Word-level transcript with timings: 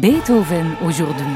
Beethoven 0.00 0.76
aujourd'hui. 0.82 1.26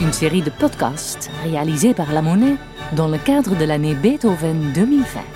Une 0.00 0.12
série 0.12 0.42
de 0.42 0.50
podcasts 0.50 1.30
réalisés 1.44 1.94
par 1.94 2.12
La 2.12 2.20
Monnaie 2.20 2.56
dans 2.96 3.06
le 3.06 3.16
cadre 3.16 3.54
de 3.54 3.64
l'année 3.64 3.94
Beethoven 3.94 4.72
2020. 4.74 5.33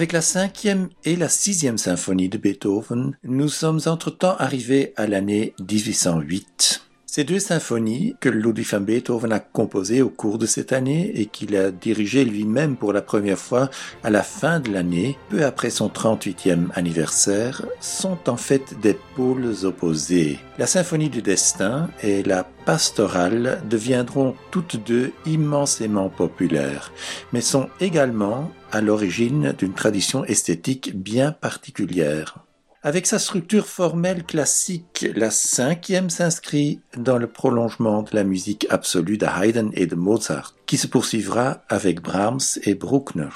Avec 0.00 0.12
la 0.12 0.22
cinquième 0.22 0.88
et 1.04 1.14
la 1.14 1.28
sixième 1.28 1.76
symphonie 1.76 2.30
de 2.30 2.38
Beethoven, 2.38 3.18
nous 3.22 3.50
sommes 3.50 3.80
entre-temps 3.84 4.34
arrivés 4.38 4.94
à 4.96 5.06
l'année 5.06 5.52
1808. 5.70 6.89
Ces 7.12 7.24
deux 7.24 7.40
symphonies 7.40 8.14
que 8.20 8.28
Ludwig 8.28 8.68
van 8.70 8.80
Beethoven 8.80 9.32
a 9.32 9.40
composées 9.40 10.00
au 10.00 10.10
cours 10.10 10.38
de 10.38 10.46
cette 10.46 10.72
année 10.72 11.10
et 11.16 11.26
qu'il 11.26 11.56
a 11.56 11.72
dirigées 11.72 12.24
lui-même 12.24 12.76
pour 12.76 12.92
la 12.92 13.02
première 13.02 13.36
fois 13.36 13.68
à 14.04 14.10
la 14.10 14.22
fin 14.22 14.60
de 14.60 14.70
l'année, 14.70 15.18
peu 15.28 15.44
après 15.44 15.70
son 15.70 15.88
38e 15.88 16.68
anniversaire, 16.74 17.66
sont 17.80 18.16
en 18.28 18.36
fait 18.36 18.78
des 18.80 18.96
pôles 19.16 19.52
opposés. 19.64 20.38
La 20.56 20.68
symphonie 20.68 21.10
du 21.10 21.20
destin 21.20 21.90
et 22.00 22.22
la 22.22 22.44
pastorale 22.44 23.60
deviendront 23.68 24.36
toutes 24.52 24.76
deux 24.76 25.10
immensément 25.26 26.10
populaires, 26.10 26.92
mais 27.32 27.40
sont 27.40 27.70
également 27.80 28.52
à 28.70 28.80
l'origine 28.80 29.52
d'une 29.58 29.74
tradition 29.74 30.24
esthétique 30.26 30.96
bien 30.96 31.32
particulière. 31.32 32.38
Avec 32.82 33.06
sa 33.06 33.18
structure 33.18 33.66
formelle 33.66 34.24
classique, 34.24 35.04
la 35.14 35.30
cinquième 35.30 36.08
s'inscrit 36.08 36.80
dans 36.96 37.18
le 37.18 37.26
prolongement 37.26 38.02
de 38.02 38.08
la 38.14 38.24
musique 38.24 38.66
absolue 38.70 39.18
de 39.18 39.26
Haydn 39.26 39.68
et 39.74 39.86
de 39.86 39.96
Mozart, 39.96 40.54
qui 40.64 40.78
se 40.78 40.86
poursuivra 40.86 41.62
avec 41.68 42.00
Brahms 42.00 42.40
et 42.62 42.74
Bruckner. 42.74 43.28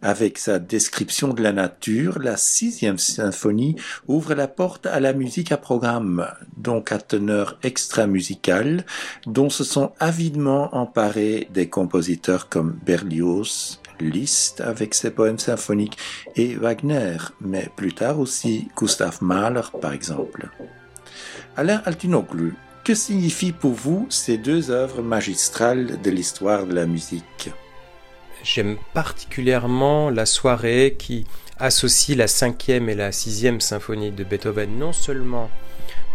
Avec 0.00 0.38
sa 0.38 0.60
description 0.60 1.34
de 1.34 1.42
la 1.42 1.50
nature, 1.50 2.20
la 2.20 2.36
sixième 2.36 2.98
symphonie 2.98 3.74
ouvre 4.06 4.34
la 4.34 4.46
porte 4.46 4.86
à 4.86 5.00
la 5.00 5.12
musique 5.12 5.50
à 5.50 5.56
programme, 5.56 6.28
donc 6.56 6.92
à 6.92 6.98
teneur 6.98 7.58
extra-musicale, 7.64 8.86
dont 9.26 9.50
se 9.50 9.64
sont 9.64 9.90
avidement 9.98 10.72
emparés 10.76 11.48
des 11.52 11.68
compositeurs 11.68 12.48
comme 12.48 12.78
Berlioz, 12.86 13.80
Liszt 14.00 14.60
avec 14.60 14.94
ses 14.94 15.10
poèmes 15.10 15.38
symphoniques 15.38 15.98
et 16.36 16.54
Wagner, 16.54 17.16
mais 17.40 17.68
plus 17.76 17.92
tard 17.92 18.18
aussi 18.18 18.68
Gustav 18.76 19.18
Mahler 19.20 19.62
par 19.80 19.92
exemple. 19.92 20.48
Alain 21.56 21.82
Altinoglu, 21.84 22.54
que 22.84 22.94
signifient 22.94 23.52
pour 23.52 23.72
vous 23.72 24.06
ces 24.10 24.36
deux 24.36 24.70
œuvres 24.70 25.02
magistrales 25.02 26.00
de 26.02 26.10
l'histoire 26.10 26.66
de 26.66 26.74
la 26.74 26.86
musique? 26.86 27.50
J'aime 28.42 28.76
particulièrement 28.92 30.10
la 30.10 30.26
soirée 30.26 30.96
qui 30.98 31.26
associe 31.58 32.18
la 32.18 32.26
cinquième 32.26 32.88
et 32.88 32.94
la 32.94 33.12
sixième 33.12 33.60
symphonie 33.60 34.10
de 34.10 34.24
Beethoven, 34.24 34.78
non 34.78 34.92
seulement 34.92 35.48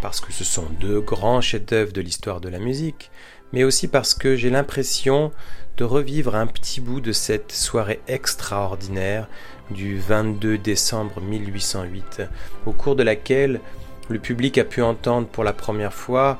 parce 0.00 0.20
que 0.20 0.32
ce 0.32 0.44
sont 0.44 0.66
deux 0.80 1.00
grands 1.00 1.40
chefs-d'œuvre 1.40 1.92
de 1.92 2.00
l'histoire 2.00 2.40
de 2.40 2.48
la 2.48 2.58
musique, 2.58 3.10
mais 3.52 3.64
aussi 3.64 3.88
parce 3.88 4.14
que 4.14 4.36
j'ai 4.36 4.50
l'impression 4.50 5.32
de 5.76 5.84
revivre 5.84 6.34
un 6.34 6.46
petit 6.46 6.80
bout 6.80 7.00
de 7.00 7.12
cette 7.12 7.52
soirée 7.52 8.00
extraordinaire 8.08 9.28
du 9.70 9.98
22 9.98 10.58
décembre 10.58 11.20
1808, 11.20 12.22
au 12.66 12.72
cours 12.72 12.96
de 12.96 13.02
laquelle 13.02 13.60
le 14.08 14.18
public 14.18 14.58
a 14.58 14.64
pu 14.64 14.82
entendre 14.82 15.28
pour 15.28 15.44
la 15.44 15.52
première 15.52 15.94
fois, 15.94 16.38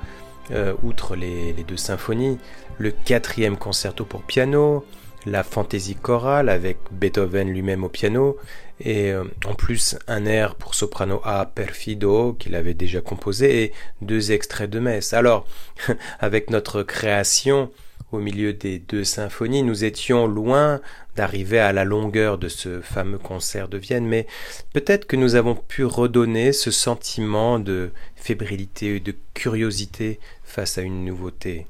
euh, 0.51 0.75
outre 0.83 1.15
les, 1.15 1.53
deux 1.67 1.77
symphonies, 1.77 2.39
le 2.79 2.91
quatrième 2.91 3.57
concerto 3.57 4.05
pour 4.05 4.23
piano, 4.23 4.85
la 5.27 5.45
fantaisie 5.45 5.95
chorale 5.95 6.49
avec 6.49 6.79
Beethoven 6.91 7.49
lui-même 7.49 7.85
au 7.85 7.89
piano, 7.89 8.37
et 8.81 9.13
euh, 9.13 9.25
en 9.47 9.55
plus 9.55 9.97
un 10.09 10.25
air 10.25 10.55
pour 10.55 10.75
soprano 10.75 11.21
A 11.25 11.47
Perfido 11.47 12.33
qu'il 12.33 12.55
avait 12.55 12.75
déjà 12.75 13.01
composé 13.01 13.63
et 13.63 13.73
deux 14.01 14.33
extraits 14.33 14.71
de 14.71 14.81
messe. 14.81 15.13
Alors, 15.13 15.47
avec 16.21 16.51
notre 16.51 16.83
création 16.83 17.71
au 18.13 18.19
milieu 18.19 18.53
des 18.53 18.79
deux 18.79 19.05
symphonies, 19.05 19.63
nous 19.63 19.85
étions 19.85 20.27
loin 20.27 20.81
d'arriver 21.17 21.59
à 21.59 21.73
la 21.73 21.85
longueur 21.85 22.39
de 22.39 22.49
ce 22.49 22.81
fameux 22.81 23.19
concert 23.19 23.69
de 23.69 23.79
Vienne, 23.79 24.07
mais 24.07 24.27
peut-être 24.73 25.07
que 25.07 25.17
nous 25.17 25.35
avons 25.35 25.55
pu 25.55 25.85
redonner 25.85 26.53
ce 26.53 26.71
sentiment 26.71 27.59
de 27.59 27.91
fébrilité 28.17 28.97
et 28.97 29.01
de 29.01 29.15
curiosité 29.35 30.19
face 30.45 30.79
à 30.79 30.83
une 30.83 31.05
nouveauté. 31.05 31.67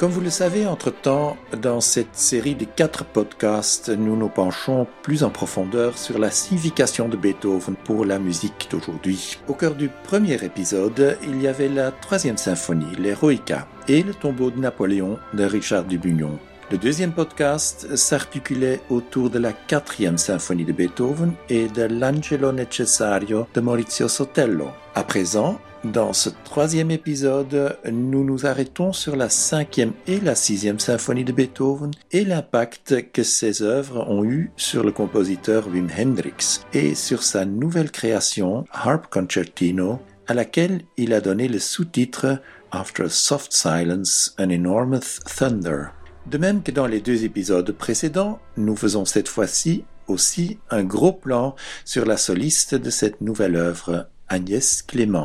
Comme 0.00 0.12
vous 0.12 0.22
le 0.22 0.30
savez, 0.30 0.66
entre-temps, 0.66 1.36
dans 1.60 1.82
cette 1.82 2.16
série 2.16 2.54
de 2.54 2.64
quatre 2.64 3.04
podcasts, 3.04 3.90
nous 3.90 4.16
nous 4.16 4.30
penchons 4.30 4.86
plus 5.02 5.24
en 5.24 5.28
profondeur 5.28 5.98
sur 5.98 6.18
la 6.18 6.30
signification 6.30 7.06
de 7.06 7.18
Beethoven 7.18 7.76
pour 7.84 8.06
la 8.06 8.18
musique 8.18 8.68
d'aujourd'hui. 8.70 9.38
Au 9.46 9.52
cœur 9.52 9.74
du 9.74 9.90
premier 10.04 10.42
épisode, 10.42 11.18
il 11.22 11.42
y 11.42 11.46
avait 11.46 11.68
la 11.68 11.90
troisième 11.90 12.38
symphonie, 12.38 12.96
l'Eroica, 12.98 13.68
et 13.88 14.02
le 14.02 14.14
tombeau 14.14 14.50
de 14.50 14.58
Napoléon 14.58 15.18
de 15.34 15.44
Richard 15.44 15.84
Dubugnon. 15.84 16.38
Le 16.70 16.78
deuxième 16.78 17.10
podcast 17.10 17.96
s'articulait 17.96 18.80
autour 18.90 19.28
de 19.28 19.40
la 19.40 19.52
quatrième 19.52 20.16
symphonie 20.16 20.64
de 20.64 20.70
Beethoven 20.70 21.32
et 21.48 21.66
de 21.66 21.82
l'Angelo 21.82 22.52
Necessario 22.52 23.48
de 23.52 23.60
Maurizio 23.60 24.06
Sotello. 24.06 24.68
À 24.94 25.02
présent, 25.02 25.60
dans 25.82 26.12
ce 26.12 26.30
troisième 26.44 26.92
épisode, 26.92 27.76
nous 27.90 28.22
nous 28.22 28.46
arrêtons 28.46 28.92
sur 28.92 29.16
la 29.16 29.28
cinquième 29.28 29.94
et 30.06 30.20
la 30.20 30.36
sixième 30.36 30.78
symphonie 30.78 31.24
de 31.24 31.32
Beethoven 31.32 31.90
et 32.12 32.24
l'impact 32.24 33.10
que 33.10 33.24
ces 33.24 33.62
œuvres 33.62 34.08
ont 34.08 34.24
eu 34.24 34.52
sur 34.56 34.84
le 34.84 34.92
compositeur 34.92 35.66
Wim 35.66 35.88
Hendrix 35.98 36.60
et 36.72 36.94
sur 36.94 37.24
sa 37.24 37.44
nouvelle 37.46 37.90
création 37.90 38.64
Harp 38.70 39.08
Concertino 39.10 39.98
à 40.28 40.34
laquelle 40.34 40.82
il 40.96 41.14
a 41.14 41.20
donné 41.20 41.48
le 41.48 41.58
sous-titre 41.58 42.40
After 42.70 43.06
a 43.06 43.08
Soft 43.08 43.52
Silence, 43.52 44.36
an 44.38 44.50
Enormous 44.50 45.18
Thunder. 45.26 45.86
De 46.30 46.38
même 46.38 46.62
que 46.62 46.70
dans 46.70 46.86
les 46.86 47.00
deux 47.00 47.24
épisodes 47.24 47.72
précédents, 47.72 48.38
nous 48.56 48.76
faisons 48.76 49.04
cette 49.04 49.26
fois-ci 49.26 49.82
aussi 50.06 50.58
un 50.70 50.84
gros 50.84 51.12
plan 51.12 51.56
sur 51.84 52.04
la 52.06 52.16
soliste 52.16 52.76
de 52.76 52.88
cette 52.88 53.20
nouvelle 53.20 53.56
œuvre, 53.56 54.06
Agnès 54.28 54.82
Clément. 54.82 55.24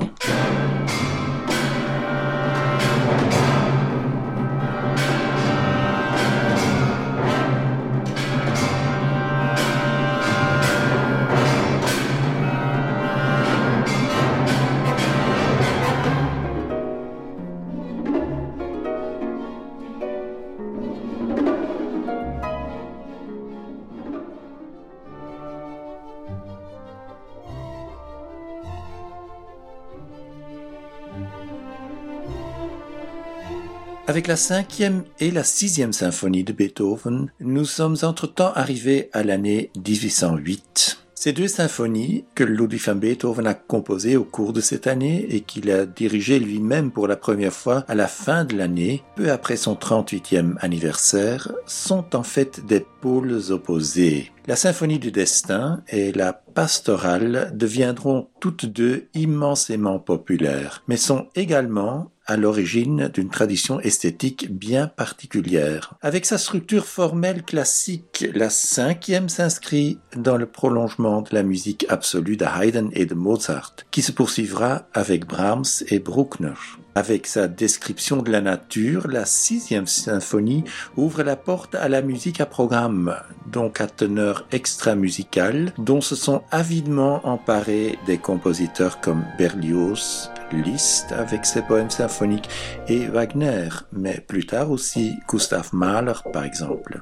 Avec 34.25 34.39
la 34.39 34.43
cinquième 34.43 35.03
et 35.19 35.29
la 35.29 35.43
sixième 35.43 35.93
symphonie 35.93 36.43
de 36.43 36.51
Beethoven, 36.51 37.29
nous 37.39 37.65
sommes 37.65 37.97
entre-temps 38.01 38.51
arrivés 38.53 39.11
à 39.13 39.21
l'année 39.21 39.69
1808. 39.75 40.97
Ces 41.13 41.31
deux 41.31 41.47
symphonies 41.47 42.25
que 42.33 42.43
Ludwig 42.43 42.81
van 42.81 42.95
Beethoven 42.95 43.45
a 43.45 43.53
composées 43.53 44.17
au 44.17 44.23
cours 44.23 44.51
de 44.51 44.61
cette 44.61 44.87
année 44.87 45.27
et 45.29 45.41
qu'il 45.41 45.69
a 45.69 45.85
dirigées 45.85 46.39
lui-même 46.39 46.89
pour 46.89 47.07
la 47.07 47.17
première 47.17 47.53
fois 47.53 47.85
à 47.87 47.93
la 47.93 48.07
fin 48.07 48.45
de 48.45 48.57
l'année, 48.57 49.03
peu 49.15 49.31
après 49.31 49.57
son 49.57 49.75
38e 49.75 50.55
anniversaire, 50.59 51.51
sont 51.67 52.15
en 52.15 52.23
fait 52.23 52.65
des 52.65 52.83
pôles 53.01 53.51
opposés. 53.51 54.31
La 54.47 54.55
symphonie 54.55 54.99
du 54.99 55.11
destin 55.11 55.83
et 55.87 56.11
la 56.11 56.33
pastorale 56.33 57.51
deviendront 57.53 58.29
toutes 58.39 58.65
deux 58.65 59.07
immensément 59.13 59.99
populaires, 59.99 60.83
mais 60.87 60.97
sont 60.97 61.27
également 61.35 62.11
à 62.25 62.37
l'origine 62.37 63.09
d'une 63.13 63.29
tradition 63.29 63.79
esthétique 63.79 64.51
bien 64.51 64.87
particulière. 64.87 65.93
Avec 66.01 66.25
sa 66.25 66.37
structure 66.37 66.85
formelle 66.85 67.43
classique, 67.43 68.25
la 68.33 68.49
cinquième 68.49 69.29
s'inscrit 69.29 69.99
dans 70.15 70.37
le 70.37 70.45
prolongement 70.45 71.21
de 71.21 71.29
la 71.31 71.43
musique 71.43 71.85
absolue 71.89 72.37
de 72.37 72.45
Haydn 72.45 72.89
et 72.93 73.05
de 73.05 73.15
Mozart, 73.15 73.75
qui 73.91 74.01
se 74.01 74.11
poursuivra 74.11 74.83
avec 74.93 75.25
Brahms 75.25 75.83
et 75.89 75.99
Bruckner. 75.99 76.53
Avec 76.97 77.27
sa 77.27 77.49
description 77.49 78.21
de 78.21 78.31
la 78.31 78.39
nature, 78.39 79.09
la 79.09 79.25
sixième 79.25 79.85
symphonie 79.85 80.63
ouvre 80.95 81.23
la 81.23 81.35
porte 81.35 81.75
à 81.75 81.89
la 81.89 82.01
musique 82.01 82.39
à 82.39 82.45
programme, 82.45 83.13
donc 83.51 83.81
à 83.81 83.87
teneur 83.87 84.47
extra-musicale, 84.53 85.73
dont 85.77 85.99
se 85.99 86.15
sont 86.15 86.43
avidement 86.51 87.19
emparés 87.27 87.99
des 88.05 88.17
compositeurs 88.17 89.01
comme 89.01 89.25
Berlioz, 89.37 90.31
Liszt 90.51 91.11
avec 91.11 91.45
ses 91.45 91.61
poèmes 91.61 91.89
symphoniques 91.89 92.49
et 92.87 93.07
Wagner, 93.07 93.69
mais 93.91 94.19
plus 94.19 94.45
tard 94.45 94.71
aussi 94.71 95.19
Gustav 95.27 95.69
Mahler 95.73 96.13
par 96.31 96.43
exemple. 96.43 97.01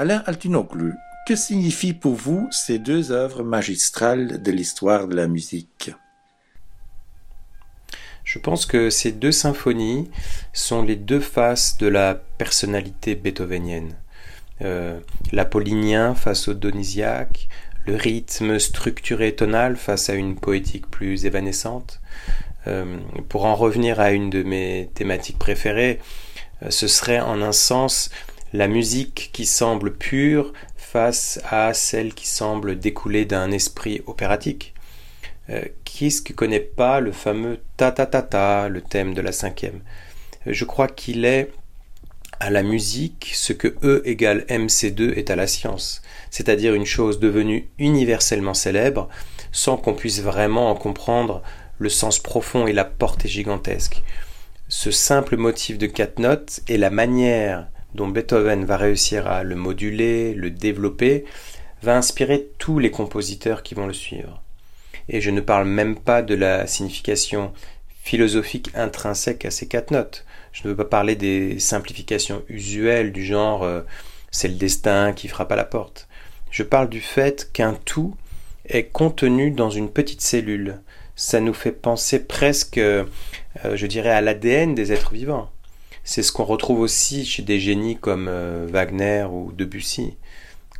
Alain 0.00 0.22
Altinoglu, 0.26 0.94
que 1.28 1.36
signifient 1.36 1.92
pour 1.92 2.14
vous 2.14 2.48
ces 2.50 2.78
deux 2.78 3.12
œuvres 3.12 3.42
magistrales 3.42 4.42
de 4.42 4.50
l'histoire 4.50 5.08
de 5.08 5.14
la 5.14 5.26
musique? 5.26 5.90
Je 8.24 8.38
pense 8.38 8.64
que 8.64 8.88
ces 8.88 9.12
deux 9.12 9.30
symphonies 9.30 10.10
sont 10.54 10.82
les 10.82 10.96
deux 10.96 11.20
faces 11.20 11.76
de 11.76 11.86
la 11.86 12.14
personnalité 12.14 13.14
beethovenienne. 13.14 13.94
Euh, 14.62 15.00
L'apollinien 15.30 16.14
face 16.14 16.48
au 16.48 16.54
donisiaque, 16.54 17.48
le 17.84 17.96
rythme 17.96 18.58
structuré 18.58 19.36
tonal 19.36 19.76
face 19.76 20.08
à 20.08 20.14
une 20.14 20.34
poétique 20.34 20.90
plus 20.90 21.26
évanescente. 21.26 22.00
Euh, 22.66 22.96
pour 23.28 23.44
en 23.44 23.54
revenir 23.54 24.00
à 24.00 24.12
une 24.12 24.30
de 24.30 24.42
mes 24.42 24.88
thématiques 24.94 25.38
préférées, 25.38 25.98
euh, 26.62 26.70
ce 26.70 26.88
serait 26.88 27.20
en 27.20 27.42
un 27.42 27.52
sens 27.52 28.08
la 28.54 28.66
musique 28.66 29.30
qui 29.34 29.44
semble 29.44 29.94
pure 29.94 30.54
face 30.90 31.38
à 31.50 31.74
celle 31.74 32.14
qui 32.14 32.26
semble 32.26 32.78
découler 32.78 33.26
d'un 33.26 33.50
esprit 33.50 34.00
opératique. 34.06 34.72
Euh, 35.50 35.62
qui 35.84 36.06
est-ce 36.06 36.22
qui 36.22 36.32
connaît 36.32 36.60
pas 36.60 37.00
le 37.00 37.12
fameux 37.12 37.58
ta 37.76 37.92
ta 37.92 38.06
ta 38.06 38.22
ta, 38.22 38.68
le 38.68 38.80
thème 38.80 39.12
de 39.12 39.20
la 39.20 39.32
cinquième 39.32 39.80
euh, 40.46 40.52
Je 40.52 40.64
crois 40.64 40.88
qu'il 40.88 41.26
est 41.26 41.50
à 42.40 42.48
la 42.48 42.62
musique 42.62 43.32
ce 43.34 43.52
que 43.52 43.74
E 43.82 44.00
égale 44.06 44.46
MC2 44.48 45.12
est 45.18 45.30
à 45.30 45.36
la 45.36 45.46
science, 45.46 46.00
c'est-à-dire 46.30 46.74
une 46.74 46.86
chose 46.86 47.20
devenue 47.20 47.68
universellement 47.78 48.54
célèbre 48.54 49.10
sans 49.52 49.76
qu'on 49.76 49.94
puisse 49.94 50.22
vraiment 50.22 50.70
en 50.70 50.74
comprendre 50.74 51.42
le 51.78 51.90
sens 51.90 52.18
profond 52.18 52.66
et 52.66 52.72
la 52.72 52.84
portée 52.84 53.28
gigantesque. 53.28 54.02
Ce 54.68 54.90
simple 54.90 55.36
motif 55.36 55.76
de 55.76 55.86
quatre 55.86 56.18
notes 56.18 56.60
et 56.66 56.78
la 56.78 56.90
manière 56.90 57.68
dont 57.94 58.08
Beethoven 58.08 58.64
va 58.64 58.76
réussir 58.76 59.26
à 59.26 59.42
le 59.42 59.54
moduler, 59.54 60.34
le 60.34 60.50
développer, 60.50 61.24
va 61.82 61.96
inspirer 61.96 62.48
tous 62.58 62.78
les 62.78 62.90
compositeurs 62.90 63.62
qui 63.62 63.74
vont 63.74 63.86
le 63.86 63.92
suivre. 63.92 64.42
Et 65.08 65.20
je 65.20 65.30
ne 65.30 65.40
parle 65.40 65.66
même 65.66 65.96
pas 65.96 66.22
de 66.22 66.34
la 66.34 66.66
signification 66.66 67.52
philosophique 68.02 68.70
intrinsèque 68.74 69.44
à 69.44 69.50
ces 69.50 69.68
quatre 69.68 69.90
notes. 69.90 70.24
Je 70.52 70.64
ne 70.64 70.68
veux 70.68 70.76
pas 70.76 70.84
parler 70.84 71.16
des 71.16 71.58
simplifications 71.58 72.42
usuelles 72.48 73.12
du 73.12 73.24
genre 73.24 73.62
euh, 73.62 73.82
c'est 74.30 74.48
le 74.48 74.54
destin 74.54 75.12
qui 75.12 75.28
frappe 75.28 75.52
à 75.52 75.56
la 75.56 75.64
porte. 75.64 76.08
Je 76.50 76.62
parle 76.62 76.88
du 76.88 77.00
fait 77.00 77.50
qu'un 77.52 77.74
tout 77.74 78.14
est 78.66 78.84
contenu 78.84 79.50
dans 79.50 79.70
une 79.70 79.90
petite 79.90 80.20
cellule. 80.20 80.80
Ça 81.16 81.40
nous 81.40 81.54
fait 81.54 81.72
penser 81.72 82.24
presque, 82.24 82.78
euh, 82.78 83.04
je 83.74 83.86
dirais, 83.86 84.10
à 84.10 84.20
l'ADN 84.20 84.74
des 84.74 84.92
êtres 84.92 85.12
vivants. 85.12 85.50
C'est 86.10 86.22
ce 86.22 86.32
qu'on 86.32 86.44
retrouve 86.44 86.80
aussi 86.80 87.26
chez 87.26 87.42
des 87.42 87.60
génies 87.60 87.98
comme 87.98 88.28
euh, 88.30 88.66
Wagner 88.66 89.26
ou 89.30 89.52
Debussy. 89.52 90.16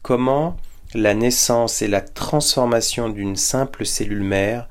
Comment 0.00 0.56
la 0.94 1.12
naissance 1.12 1.82
et 1.82 1.87
la 1.87 2.00
transformation 2.00 3.11
d'une 3.11 3.37
simple 3.37 3.85
cellule 3.85 4.23
mère 4.23 4.70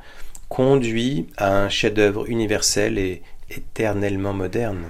conduit 0.49 1.27
à 1.37 1.55
un 1.55 1.69
chef-d'œuvre 1.69 2.27
universel 2.27 2.97
et 2.97 3.21
éternellement 3.51 4.33
moderne. 4.33 4.89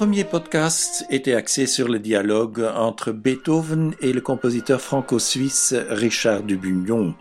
Notre 0.00 0.12
premier 0.12 0.24
podcast 0.24 1.04
était 1.10 1.34
axé 1.34 1.66
sur 1.66 1.86
le 1.86 1.98
dialogue 1.98 2.66
entre 2.74 3.12
Beethoven 3.12 3.94
et 4.00 4.14
le 4.14 4.22
compositeur 4.22 4.80
franco-suisse 4.80 5.74
Richard 5.90 6.42
Dubugnon. 6.42 7.14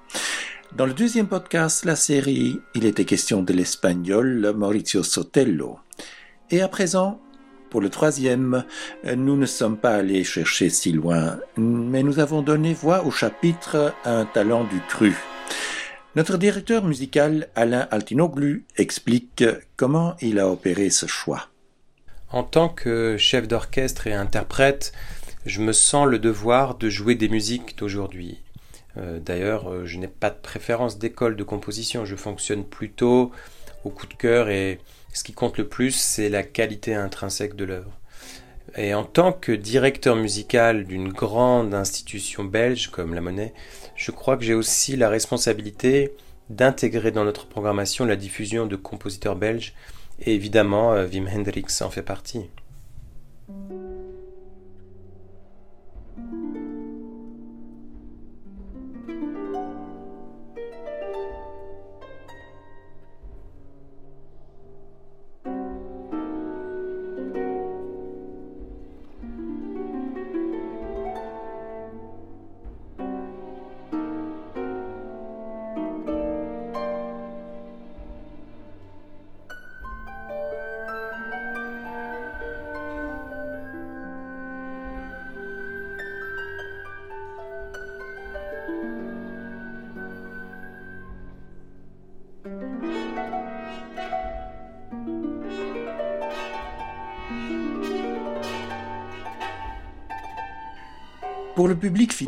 Dans 0.77 0.85
le 0.85 0.93
deuxième 0.93 1.27
podcast, 1.27 1.83
la 1.83 1.97
série, 1.97 2.61
il 2.75 2.85
était 2.85 3.03
question 3.03 3.43
de 3.43 3.51
l'espagnol 3.51 4.53
Maurizio 4.55 5.03
Sotello. 5.03 5.77
Et 6.51 6.61
à 6.61 6.69
présent, 6.69 7.19
pour 7.69 7.81
le 7.81 7.89
troisième, 7.89 8.63
nous 9.03 9.35
ne 9.35 9.45
sommes 9.45 9.77
pas 9.77 9.95
allés 9.95 10.23
chercher 10.23 10.69
si 10.69 10.93
loin, 10.93 11.37
mais 11.57 12.01
nous 12.01 12.19
avons 12.19 12.41
donné 12.41 12.73
voix 12.73 13.05
au 13.05 13.11
chapitre 13.11 13.93
Un 14.05 14.23
talent 14.23 14.63
du 14.63 14.79
cru. 14.87 15.17
Notre 16.15 16.37
directeur 16.37 16.85
musical 16.85 17.49
Alain 17.55 17.89
Altinoglu 17.91 18.63
explique 18.77 19.43
comment 19.75 20.15
il 20.21 20.39
a 20.39 20.47
opéré 20.47 20.89
ce 20.89 21.07
choix. 21.07 21.49
En 22.31 22.43
tant 22.43 22.69
que 22.69 23.17
chef 23.17 23.47
d'orchestre 23.47 24.05
et 24.05 24.13
interprète, 24.13 24.91
je 25.45 25.61
me 25.61 25.73
sens 25.73 26.07
le 26.07 26.19
devoir 26.19 26.75
de 26.75 26.89
jouer 26.89 27.15
des 27.15 27.29
musiques 27.29 27.77
d'aujourd'hui. 27.77 28.37
Euh, 28.97 29.19
d'ailleurs, 29.19 29.71
euh, 29.71 29.85
je 29.85 29.97
n'ai 29.97 30.07
pas 30.07 30.29
de 30.29 30.37
préférence 30.37 30.99
d'école 30.99 31.35
de 31.35 31.43
composition, 31.43 32.05
je 32.05 32.15
fonctionne 32.15 32.63
plutôt 32.63 33.31
au 33.83 33.89
coup 33.89 34.05
de 34.05 34.13
cœur 34.13 34.49
et 34.49 34.79
ce 35.13 35.23
qui 35.23 35.33
compte 35.33 35.57
le 35.57 35.67
plus, 35.67 35.95
c'est 35.95 36.29
la 36.29 36.43
qualité 36.43 36.93
intrinsèque 36.93 37.55
de 37.55 37.65
l'œuvre. 37.65 37.97
Et 38.77 38.93
en 38.93 39.03
tant 39.03 39.31
que 39.31 39.51
directeur 39.51 40.15
musical 40.15 40.85
d'une 40.85 41.11
grande 41.11 41.73
institution 41.73 42.43
belge 42.43 42.89
comme 42.89 43.15
la 43.15 43.21
Monnaie, 43.21 43.53
je 43.95 44.11
crois 44.11 44.37
que 44.37 44.43
j'ai 44.43 44.53
aussi 44.53 44.95
la 44.95 45.09
responsabilité 45.09 46.13
d'intégrer 46.51 47.11
dans 47.11 47.23
notre 47.23 47.47
programmation 47.47 48.05
la 48.05 48.15
diffusion 48.15 48.67
de 48.67 48.75
compositeurs 48.75 49.35
belges, 49.35 49.73
et 50.21 50.35
évidemment 50.35 50.93
euh, 50.93 51.07
Wim 51.07 51.27
Hendrix 51.27 51.65
en 51.81 51.89
fait 51.89 52.01
partie. 52.01 52.49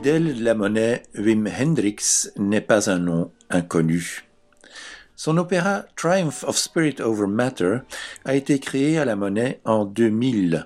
Fidèle 0.01 0.41
la 0.41 0.55
monnaie, 0.55 1.03
Wim 1.15 1.47
Hendrix 1.47 2.31
n'est 2.35 2.59
pas 2.59 2.89
un 2.89 2.97
nom 2.97 3.31
inconnu. 3.51 4.25
Son 5.15 5.37
opéra 5.37 5.85
Triumph 5.95 6.43
of 6.47 6.57
Spirit 6.57 6.95
Over 7.01 7.27
Matter 7.27 7.77
a 8.25 8.33
été 8.33 8.57
créé 8.57 8.97
à 8.97 9.05
la 9.05 9.15
monnaie 9.15 9.61
en 9.63 9.85
2000 9.85 10.65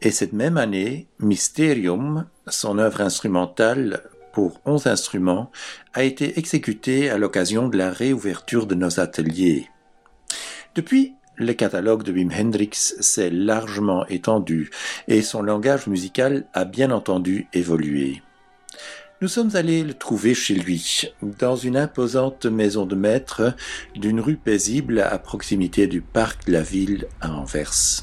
et 0.00 0.10
cette 0.10 0.32
même 0.32 0.56
année, 0.56 1.06
Mysterium, 1.20 2.26
son 2.48 2.78
œuvre 2.78 3.02
instrumentale 3.02 4.02
pour 4.32 4.60
onze 4.64 4.88
instruments, 4.88 5.52
a 5.94 6.02
été 6.02 6.36
exécutée 6.40 7.08
à 7.08 7.18
l'occasion 7.18 7.68
de 7.68 7.78
la 7.78 7.92
réouverture 7.92 8.66
de 8.66 8.74
nos 8.74 8.98
ateliers. 8.98 9.68
Depuis, 10.74 11.14
le 11.36 11.52
catalogue 11.52 12.02
de 12.02 12.10
Wim 12.10 12.32
Hendrix 12.36 12.96
s'est 12.98 13.30
largement 13.30 14.04
étendu 14.08 14.70
et 15.06 15.22
son 15.22 15.40
langage 15.42 15.86
musical 15.86 16.48
a 16.52 16.64
bien 16.64 16.90
entendu 16.90 17.46
évolué. 17.52 18.22
Nous 19.22 19.28
sommes 19.28 19.54
allés 19.54 19.84
le 19.84 19.94
trouver 19.94 20.34
chez 20.34 20.56
lui, 20.56 21.12
dans 21.38 21.54
une 21.54 21.76
imposante 21.76 22.44
maison 22.44 22.86
de 22.86 22.96
maître 22.96 23.54
d'une 23.94 24.18
rue 24.18 24.34
paisible 24.34 24.98
à 24.98 25.16
proximité 25.16 25.86
du 25.86 26.00
parc 26.00 26.48
de 26.48 26.52
la 26.52 26.62
ville 26.62 27.06
à 27.20 27.30
Anvers. 27.30 28.02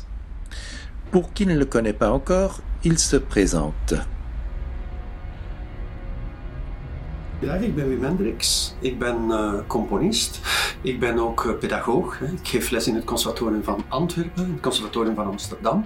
Pour 1.11 1.33
qui 1.33 1.45
ne 1.45 1.57
le 1.57 1.65
connaît 1.65 1.91
pas 1.91 2.09
encore, 2.09 2.61
il 2.85 2.97
se 2.97 3.17
présente. 3.17 3.95
Ja, 7.41 7.53
ik 7.53 7.75
ben 7.75 7.87
Wim 7.87 8.03
Hendricks. 8.03 8.73
Ik 8.79 8.99
ben 8.99 9.25
uh, 9.27 9.53
componist. 9.67 10.39
Ik 10.81 10.99
ben 10.99 11.19
ook 11.19 11.43
uh, 11.43 11.57
pedagoog. 11.57 12.19
Hè. 12.19 12.25
Ik 12.25 12.47
geef 12.47 12.69
les 12.69 12.87
in 12.87 12.95
het 12.95 13.03
conservatorium 13.03 13.63
van 13.63 13.83
Antwerpen, 13.87 14.51
het 14.51 14.61
conservatorium 14.61 15.15
van 15.15 15.25
Amsterdam. 15.25 15.85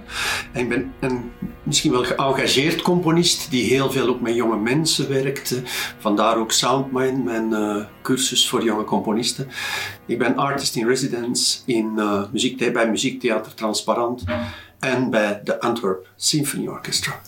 En 0.52 0.60
ik 0.60 0.68
ben 0.68 0.92
een 1.00 1.32
misschien 1.62 1.90
wel 1.90 2.04
geëngageerd 2.04 2.82
componist 2.82 3.50
die 3.50 3.64
heel 3.64 3.90
veel 3.90 4.08
ook 4.08 4.20
met 4.20 4.34
jonge 4.34 4.56
mensen 4.56 5.08
werkt. 5.08 5.62
Vandaar 5.98 6.36
ook 6.36 6.52
Soundmind, 6.52 7.24
mijn 7.24 7.50
uh, 7.50 7.84
cursus 8.02 8.48
voor 8.48 8.64
jonge 8.64 8.84
componisten. 8.84 9.48
Ik 10.06 10.18
ben 10.18 10.36
artist 10.36 10.76
in 10.76 10.86
residence 10.86 11.58
in, 11.66 12.00
muziek, 12.32 12.72
bij 12.72 12.90
Muziektheater 12.90 13.54
Transparant 13.54 14.24
en 14.78 15.10
bij 15.10 15.40
de 15.44 15.60
Antwerp 15.60 16.06
Symphony 16.16 16.66
Orchestra. 16.66 17.20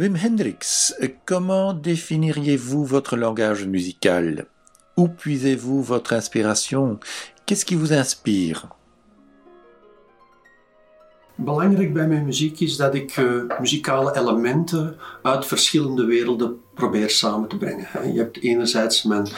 Wim 0.00 0.16
Hendrix, 0.16 0.94
comment 1.26 1.74
définiriez-vous 1.74 2.86
votre 2.86 3.16
langage 3.18 3.66
musical? 3.66 4.46
Où 4.96 5.08
puisez-vous 5.08 5.82
votre 5.82 6.14
inspiration? 6.14 6.98
Qu'est-ce 7.44 7.66
qui 7.66 7.74
vous 7.74 7.92
inspire? 7.92 8.68
Belangrijk 11.36 11.92
bij 11.92 12.08
mijn 12.08 12.24
muziek 12.24 12.60
is 12.60 12.76
dat 12.76 12.94
ik 12.94 13.16
uh, 13.16 13.42
muzikale 13.60 14.16
elementen 14.16 14.96
uit 15.22 15.46
verschillende 15.46 16.04
werelden 16.04 16.60
probeer 16.80 17.10
samen 17.10 17.48
te 17.48 17.56
brengen. 17.56 18.12
Je 18.12 18.18
hebt 18.18 18.42
enerzijds 18.42 19.02
mijn, 19.02 19.28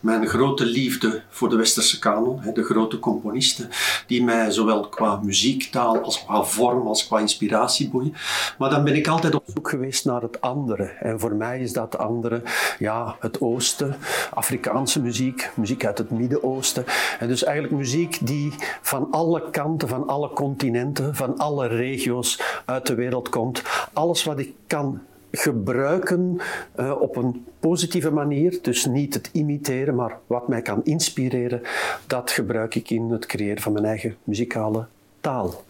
mijn 0.00 0.26
grote 0.26 0.64
liefde 0.64 1.22
voor 1.28 1.48
de 1.48 1.56
westerse 1.56 1.98
kanon, 1.98 2.40
de 2.54 2.62
grote 2.62 2.98
componisten, 2.98 3.68
die 4.06 4.24
mij 4.24 4.50
zowel 4.50 4.88
qua 4.88 5.20
muziektaal 5.22 6.02
als 6.02 6.24
qua 6.24 6.42
vorm 6.42 6.86
als 6.86 7.06
qua 7.06 7.18
inspiratie 7.18 7.88
boeien. 7.88 8.14
Maar 8.58 8.70
dan 8.70 8.84
ben 8.84 8.94
ik 8.94 9.08
altijd 9.08 9.34
op 9.34 9.44
zoek 9.46 9.68
geweest 9.68 10.04
naar 10.04 10.22
het 10.22 10.40
andere. 10.40 10.84
En 10.84 11.20
voor 11.20 11.34
mij 11.34 11.60
is 11.60 11.72
dat 11.72 11.98
andere, 11.98 12.42
ja, 12.78 13.16
het 13.20 13.40
oosten, 13.40 13.96
Afrikaanse 14.34 15.00
muziek, 15.00 15.50
muziek 15.54 15.86
uit 15.86 15.98
het 15.98 16.10
Midden-Oosten. 16.10 16.84
En 17.18 17.28
dus 17.28 17.44
eigenlijk 17.44 17.76
muziek 17.76 18.18
die 18.26 18.52
van 18.82 19.08
alle 19.10 19.50
kanten, 19.50 19.88
van 19.88 20.06
alle 20.06 20.30
continenten, 20.30 21.14
van 21.14 21.38
alle 21.38 21.66
regio's 21.66 22.40
uit 22.64 22.86
de 22.86 22.94
wereld 22.94 23.28
komt. 23.28 23.62
Alles 23.92 24.24
wat 24.24 24.38
ik 24.38 24.54
kan 24.66 25.00
gebruiken 25.32 26.40
uh, 26.76 27.00
op 27.00 27.16
een 27.16 27.44
positieve 27.60 28.10
manier. 28.10 28.58
Dus 28.62 28.86
niet 28.86 29.14
het 29.14 29.30
imiteren, 29.32 29.94
maar 29.94 30.18
wat 30.26 30.48
mij 30.48 30.62
kan 30.62 30.84
inspireren, 30.84 31.62
dat 32.06 32.30
gebruik 32.30 32.74
ik 32.74 32.90
in 32.90 33.10
het 33.10 33.26
creëren 33.26 33.62
van 33.62 33.72
mijn 33.72 33.84
eigen 33.84 34.16
muzikale 34.24 34.86
taal. 35.20 35.64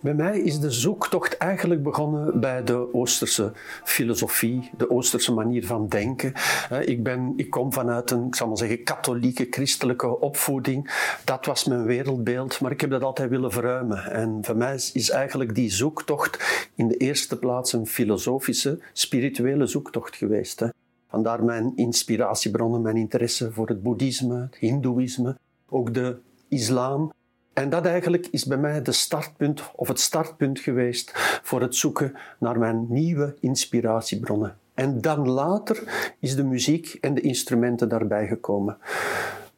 Bij 0.00 0.14
mij 0.14 0.40
is 0.40 0.60
de 0.60 0.70
zoektocht 0.70 1.36
eigenlijk 1.36 1.82
begonnen 1.82 2.40
bij 2.40 2.64
de 2.64 2.94
Oosterse 2.94 3.52
filosofie, 3.84 4.70
de 4.76 4.90
Oosterse 4.90 5.32
manier 5.32 5.66
van 5.66 5.88
denken. 5.88 6.32
Ik, 6.84 7.02
ben, 7.02 7.32
ik 7.36 7.50
kom 7.50 7.72
vanuit 7.72 8.10
een, 8.10 8.26
ik 8.26 8.34
zal 8.34 8.46
maar 8.46 8.56
zeggen, 8.56 8.82
katholieke, 8.82 9.46
christelijke 9.50 10.20
opvoeding. 10.20 10.90
Dat 11.24 11.46
was 11.46 11.64
mijn 11.64 11.84
wereldbeeld, 11.84 12.60
maar 12.60 12.70
ik 12.70 12.80
heb 12.80 12.90
dat 12.90 13.02
altijd 13.02 13.30
willen 13.30 13.52
verruimen. 13.52 14.10
En 14.10 14.38
voor 14.42 14.56
mij 14.56 14.74
is 14.74 15.10
eigenlijk 15.10 15.54
die 15.54 15.70
zoektocht 15.70 16.68
in 16.74 16.88
de 16.88 16.96
eerste 16.96 17.38
plaats 17.38 17.72
een 17.72 17.86
filosofische, 17.86 18.78
spirituele 18.92 19.66
zoektocht 19.66 20.16
geweest. 20.16 20.64
Vandaar 21.08 21.44
mijn 21.44 21.72
inspiratiebronnen, 21.76 22.82
mijn 22.82 22.96
interesse 22.96 23.52
voor 23.52 23.68
het 23.68 23.82
boeddhisme, 23.82 24.40
het 24.40 24.56
hindoeïsme, 24.56 25.36
ook 25.68 25.94
de 25.94 26.16
islam. 26.48 27.12
En 27.56 27.70
dat 27.70 27.86
eigenlijk 27.86 28.26
is 28.30 28.44
bij 28.44 28.56
mij 28.56 28.82
de 28.82 28.92
startpunt 28.92 29.62
of 29.74 29.88
het 29.88 30.00
startpunt 30.00 30.58
geweest 30.58 31.12
voor 31.42 31.60
het 31.60 31.74
zoeken 31.74 32.16
naar 32.38 32.58
mijn 32.58 32.86
nieuwe 32.88 33.34
inspiratiebronnen. 33.40 34.58
En 34.74 35.00
dan 35.00 35.28
later 35.28 35.82
is 36.20 36.36
de 36.36 36.44
muziek 36.44 36.98
en 37.00 37.14
de 37.14 37.20
instrumenten 37.20 37.88
daarbij 37.88 38.26
gekomen. 38.26 38.78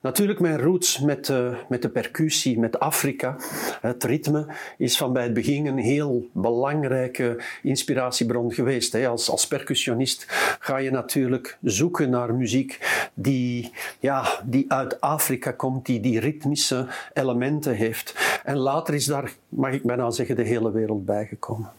Natuurlijk 0.00 0.40
mijn 0.40 0.61
roots 0.61 0.99
met, 0.99 1.28
uh, 1.28 1.57
met 1.69 1.83
de 1.83 1.88
percussie, 1.88 2.59
met 2.59 2.81
Afrika. 2.81 3.37
Het 3.81 4.05
ritme 4.05 4.47
is 4.76 4.97
van 4.97 5.12
bij 5.12 5.23
het 5.23 5.35
begin 5.35 5.67
een 5.67 5.78
heel 5.78 6.28
belangrijke 6.33 7.43
inspiratiebron 7.62 8.52
geweest. 8.52 8.93
Hè. 8.93 9.09
Als, 9.09 9.31
als 9.31 9.47
percussionist 9.47 10.26
ga 10.59 10.76
je 10.76 10.90
natuurlijk 10.90 11.59
zoeken 11.62 12.11
naar 12.11 12.35
muziek 12.35 12.78
die, 13.14 13.73
ja, 14.00 14.40
die 14.45 14.73
uit 14.73 15.00
Afrika 15.00 15.50
komt, 15.50 15.87
die 15.87 16.00
die 16.00 16.21
ritmische 16.21 16.87
elementen 17.12 17.75
heeft. 17.75 18.40
En 18.45 18.57
later 18.57 18.95
is 18.95 19.05
daar, 19.05 19.33
mag 19.49 19.73
ik 19.73 19.83
bijna 19.83 20.11
zeggen, 20.11 20.37
de 20.37 20.43
hele 20.43 20.73
wereld 20.73 21.05
bijgekomen. 21.05 21.71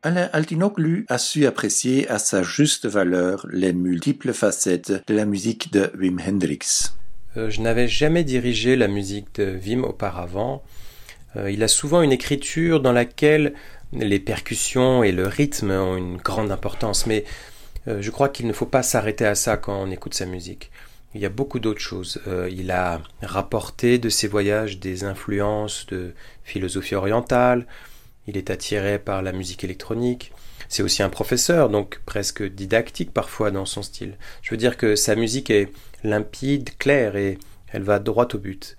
Alain 0.00 0.30
Altinoglu 0.30 1.04
a 1.10 1.16
su 1.18 1.46
apprécier 1.46 2.10
à 2.10 2.18
sa 2.18 2.42
juste 2.42 2.90
valeur 2.90 3.44
les 3.50 3.72
multiples 3.72 4.36
facettes 4.36 5.00
de 5.04 5.14
la 5.14 5.24
musique 5.24 5.70
de 5.70 5.90
Wim 5.94 6.18
Hendrix. 6.18 6.94
Euh, 7.36 7.50
je 7.50 7.60
n'avais 7.60 7.88
jamais 7.88 8.24
dirigé 8.24 8.76
la 8.76 8.88
musique 8.88 9.34
de 9.36 9.58
Wim 9.64 9.84
auparavant. 9.84 10.62
Euh, 11.36 11.50
il 11.50 11.62
a 11.62 11.68
souvent 11.68 12.02
une 12.02 12.12
écriture 12.12 12.80
dans 12.80 12.92
laquelle 12.92 13.54
les 13.92 14.18
percussions 14.18 15.02
et 15.02 15.12
le 15.12 15.26
rythme 15.26 15.70
ont 15.70 15.96
une 15.96 16.16
grande 16.16 16.50
importance, 16.50 17.06
mais 17.06 17.24
euh, 17.88 18.00
je 18.00 18.10
crois 18.10 18.28
qu'il 18.28 18.46
ne 18.46 18.52
faut 18.52 18.66
pas 18.66 18.82
s'arrêter 18.82 19.26
à 19.26 19.34
ça 19.34 19.56
quand 19.56 19.80
on 19.80 19.90
écoute 19.90 20.14
sa 20.14 20.26
musique. 20.26 20.70
Il 21.14 21.20
y 21.20 21.26
a 21.26 21.30
beaucoup 21.30 21.60
d'autres 21.60 21.80
choses. 21.80 22.20
il 22.50 22.70
a 22.70 23.00
rapporté 23.22 23.96
de 23.96 24.10
ses 24.10 24.28
voyages 24.28 24.78
des 24.80 25.02
influences 25.02 25.86
de 25.86 26.12
philosophie 26.44 26.94
orientale, 26.94 27.66
il 28.26 28.36
est 28.36 28.50
attiré 28.50 28.98
par 28.98 29.22
la 29.22 29.32
musique 29.32 29.64
électronique. 29.64 30.32
C'est 30.68 30.82
aussi 30.82 31.02
un 31.02 31.08
professeur, 31.08 31.70
donc 31.70 32.00
presque 32.04 32.42
didactique 32.42 33.14
parfois 33.14 33.50
dans 33.50 33.64
son 33.64 33.82
style. 33.82 34.18
Je 34.42 34.50
veux 34.50 34.58
dire 34.58 34.76
que 34.76 34.94
sa 34.94 35.14
musique 35.14 35.48
est 35.48 35.70
limpide, 36.04 36.76
claire 36.78 37.16
et 37.16 37.38
elle 37.72 37.82
va 37.82 37.98
droit 37.98 38.28
au 38.34 38.38
but. 38.38 38.76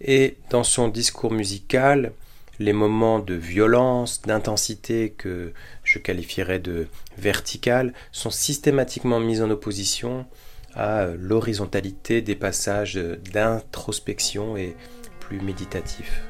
Et 0.00 0.36
dans 0.50 0.64
son 0.64 0.88
discours 0.88 1.32
musical, 1.32 2.12
les 2.58 2.72
moments 2.72 3.18
de 3.18 3.34
violence, 3.34 4.22
d'intensité 4.22 5.10
que 5.16 5.52
je 5.84 5.98
qualifierais 5.98 6.58
de 6.58 6.86
vertical 7.18 7.92
sont 8.12 8.30
systématiquement 8.30 9.20
mis 9.20 9.42
en 9.42 9.50
opposition 9.50 10.26
à 10.74 11.06
l'horizontalité 11.18 12.22
des 12.22 12.36
passages 12.36 12.96
d'introspection 13.32 14.56
et 14.56 14.76
plus 15.20 15.40
méditatifs. 15.40 16.22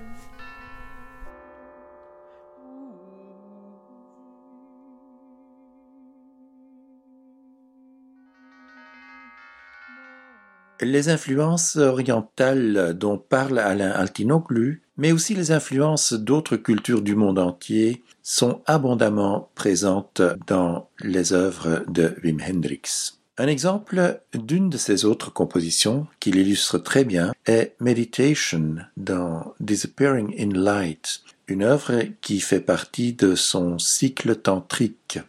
Les 10.80 11.08
influences 11.08 11.76
orientales 11.76 12.94
dont 12.98 13.16
parle 13.16 13.58
Alain 13.58 13.90
Altinoglu, 13.90 14.82
mais 14.98 15.12
aussi 15.12 15.34
les 15.34 15.50
influences 15.50 16.12
d'autres 16.12 16.56
cultures 16.56 17.00
du 17.00 17.16
monde 17.16 17.38
entier, 17.38 18.02
sont 18.22 18.62
abondamment 18.66 19.50
présentes 19.54 20.20
dans 20.46 20.88
les 21.00 21.32
œuvres 21.32 21.84
de 21.88 22.14
Wim 22.22 22.40
Hendrix. 22.40 23.12
Un 23.38 23.48
exemple 23.48 24.20
d'une 24.34 24.70
de 24.70 24.78
ses 24.78 25.04
autres 25.04 25.30
compositions 25.30 26.06
qui 26.20 26.30
l'illustre 26.30 26.78
très 26.78 27.04
bien 27.04 27.32
est 27.46 27.74
Meditation 27.80 28.76
dans 28.96 29.54
Disappearing 29.60 30.34
in 30.38 30.58
Light, 30.58 31.22
une 31.46 31.62
œuvre 31.62 32.02
qui 32.20 32.40
fait 32.40 32.60
partie 32.60 33.12
de 33.12 33.34
son 33.34 33.78
cycle 33.78 34.36
tantrique. 34.36 35.20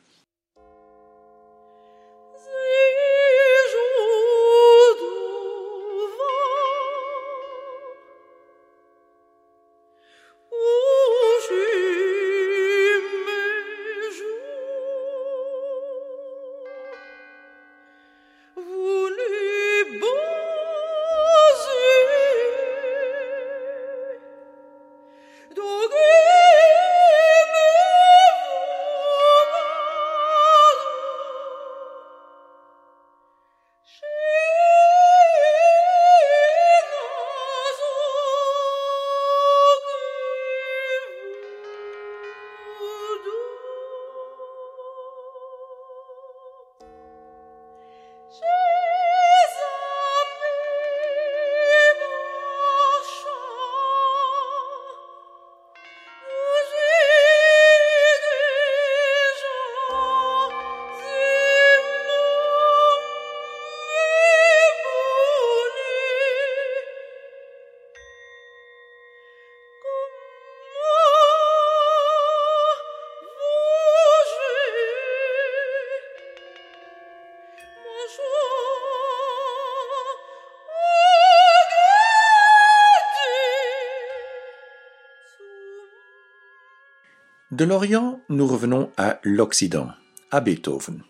De 87.57 87.65
l'Orient, 87.65 88.19
nous 88.29 88.45
revenons 88.45 88.91
à 88.97 89.17
l'Occident, 89.23 89.87
à 90.29 90.41
Beethoven. 90.41 91.01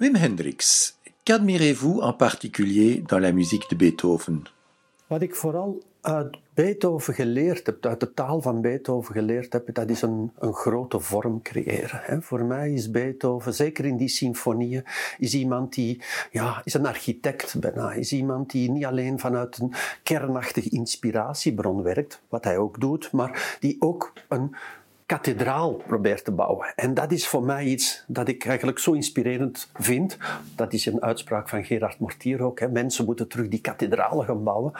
Wim 0.00 0.16
Hendrix, 0.16 0.94
qu'admirez-vous 1.26 2.00
en 2.00 2.14
particulier 2.14 3.04
dans 3.06 3.18
la 3.18 3.30
musique 3.30 3.68
de 3.68 3.76
Beethoven? 3.76 4.44
Wat 5.06 5.22
ik 5.22 5.34
vooral 5.34 5.82
uit 6.00 6.38
Beethoven 6.54 7.14
geleerd 7.14 7.66
heb, 7.66 7.86
uit 7.86 8.00
de 8.00 8.14
taal 8.14 8.42
van 8.42 8.60
Beethoven 8.60 9.14
geleerd 9.14 9.52
heb, 9.52 9.74
dat 9.74 9.90
is 9.90 10.02
een, 10.02 10.32
een 10.38 10.54
grote 10.54 11.00
vorm 11.00 11.42
creëren. 11.42 12.00
Hè. 12.02 12.22
Voor 12.22 12.44
mij 12.44 12.72
is 12.72 12.90
Beethoven, 12.90 13.54
zeker 13.54 13.84
in 13.84 13.96
die 13.96 14.08
symfonieën, 14.08 14.84
is 15.18 15.34
iemand 15.34 15.74
die, 15.74 16.02
ja, 16.30 16.60
is 16.64 16.74
een 16.74 16.86
architect 16.86 17.60
bijna. 17.60 17.92
Is 17.92 18.12
iemand 18.12 18.50
die 18.50 18.70
niet 18.70 18.84
alleen 18.84 19.18
vanuit 19.18 19.58
een 19.58 19.72
kernachtige 20.02 20.70
inspiratiebron 20.70 21.82
werkt, 21.82 22.22
wat 22.28 22.44
hij 22.44 22.58
ook 22.58 22.80
doet, 22.80 23.12
maar 23.12 23.56
die 23.60 23.76
ook 23.78 24.12
een 24.28 24.54
kathedraal 25.10 25.72
probeert 25.86 26.24
te 26.24 26.32
bouwen. 26.32 26.72
En 26.76 26.94
dat 26.94 27.12
is 27.12 27.26
voor 27.26 27.42
mij 27.42 27.64
iets 27.64 28.04
dat 28.06 28.28
ik 28.28 28.44
eigenlijk 28.44 28.78
zo 28.78 28.92
inspirerend 28.92 29.70
vind. 29.74 30.16
Dat 30.54 30.72
is 30.72 30.86
een 30.86 31.02
uitspraak 31.02 31.48
van 31.48 31.64
Gerard 31.64 31.98
Mortier 31.98 32.42
ook. 32.42 32.60
Hè. 32.60 32.68
Mensen 32.68 33.04
moeten 33.04 33.28
terug 33.28 33.48
die 33.48 33.60
kathedralen 33.60 34.24
gaan 34.24 34.44
bouwen. 34.44 34.72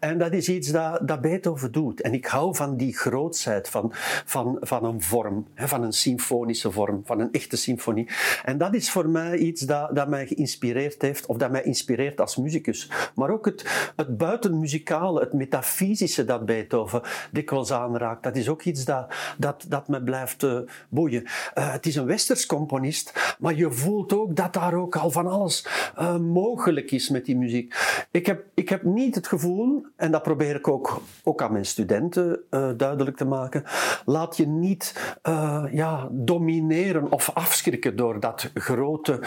En 0.00 0.18
dat 0.18 0.32
is 0.32 0.48
iets 0.48 0.68
dat, 0.68 1.08
dat 1.08 1.20
Beethoven 1.20 1.72
doet. 1.72 2.00
En 2.00 2.12
ik 2.12 2.26
hou 2.26 2.56
van 2.56 2.76
die 2.76 2.96
grootsheid 2.96 3.68
van, 3.68 3.90
van, 4.24 4.56
van 4.60 4.84
een 4.84 5.02
vorm, 5.02 5.46
hè, 5.54 5.68
van 5.68 5.82
een 5.82 5.92
symfonische 5.92 6.70
vorm, 6.70 7.02
van 7.04 7.20
een 7.20 7.32
echte 7.32 7.56
symfonie. 7.56 8.08
En 8.44 8.58
dat 8.58 8.74
is 8.74 8.90
voor 8.90 9.08
mij 9.08 9.36
iets 9.36 9.60
dat, 9.60 9.94
dat 9.94 10.08
mij 10.08 10.26
geïnspireerd 10.26 11.02
heeft, 11.02 11.26
of 11.26 11.36
dat 11.36 11.50
mij 11.50 11.62
inspireert 11.62 12.20
als 12.20 12.36
muzikus. 12.36 12.90
Maar 13.14 13.30
ook 13.30 13.44
het, 13.44 13.90
het 13.96 14.16
buitenmuzikale, 14.16 15.20
het 15.20 15.32
metafysische 15.32 16.24
dat 16.24 16.46
Beethoven 16.46 17.02
dikwijls 17.32 17.72
aanraakt, 17.72 18.22
dat 18.22 18.36
is 18.36 18.48
ook 18.48 18.62
iets 18.62 18.84
dat, 18.84 19.14
dat 19.38 19.66
dat 19.68 19.77
me 19.86 20.02
blijft 20.02 20.42
uh, 20.42 20.58
boeien. 20.88 21.22
Uh, 21.22 21.72
het 21.72 21.86
is 21.86 21.96
een 21.96 22.06
westers 22.06 22.46
componist, 22.46 23.36
maar 23.38 23.54
je 23.54 23.72
voelt 23.72 24.12
ook 24.12 24.36
dat 24.36 24.52
daar 24.52 24.74
ook 24.74 24.96
al 24.96 25.10
van 25.10 25.26
alles 25.26 25.66
uh, 25.98 26.16
mogelijk 26.16 26.90
is 26.90 27.08
met 27.08 27.24
die 27.24 27.36
muziek. 27.36 27.74
Ik 28.10 28.26
heb, 28.26 28.44
ik 28.54 28.68
heb 28.68 28.82
niet 28.82 29.14
het 29.14 29.26
gevoel, 29.26 29.86
en 29.96 30.10
dat 30.10 30.22
probeer 30.22 30.54
ik 30.54 30.68
ook, 30.68 31.02
ook 31.24 31.42
aan 31.42 31.52
mijn 31.52 31.66
studenten 31.66 32.40
duidelijk 32.76 33.16
te 33.16 33.24
maken, 33.24 33.64
laat 34.04 34.36
je 34.36 34.46
niet 34.46 35.16
ja, 35.70 36.08
domineren 36.10 37.12
of 37.12 37.30
afschrikken 37.34 37.96
door 37.96 38.20
dat 38.20 38.50
grote, 38.54 39.20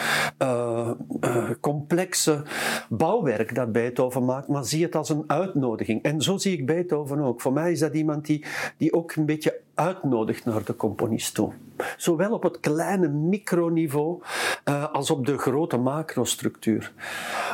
complexe 1.59 2.43
bouwwerk 2.89 3.55
dat 3.55 3.71
Beethoven 3.71 4.25
maakt, 4.25 4.47
maar 4.47 4.65
zie 4.65 4.83
het 4.83 4.95
als 4.95 5.09
een 5.09 5.23
uitnodiging. 5.27 6.03
En 6.03 6.21
zo 6.21 6.37
zie 6.37 6.57
ik 6.57 6.65
Beethoven 6.65 7.19
ook. 7.19 7.41
Voor 7.41 7.53
mij 7.53 7.71
is 7.71 7.79
dat 7.79 7.93
iemand 7.93 8.25
die, 8.25 8.45
die 8.77 8.93
ook 8.93 9.15
een 9.15 9.25
beetje 9.25 9.59
uitnodigt 9.81 10.45
naar 10.45 10.63
de 10.63 10.75
componist 10.75 11.33
toe. 11.33 11.51
Zowel 11.97 12.31
op 12.31 12.43
het 12.43 12.59
kleine 12.59 13.07
microniveau 13.07 14.21
uh, 14.65 14.91
als 14.91 15.11
op 15.11 15.25
de 15.25 15.37
grote 15.37 15.77
macrostructuur. 15.77 16.93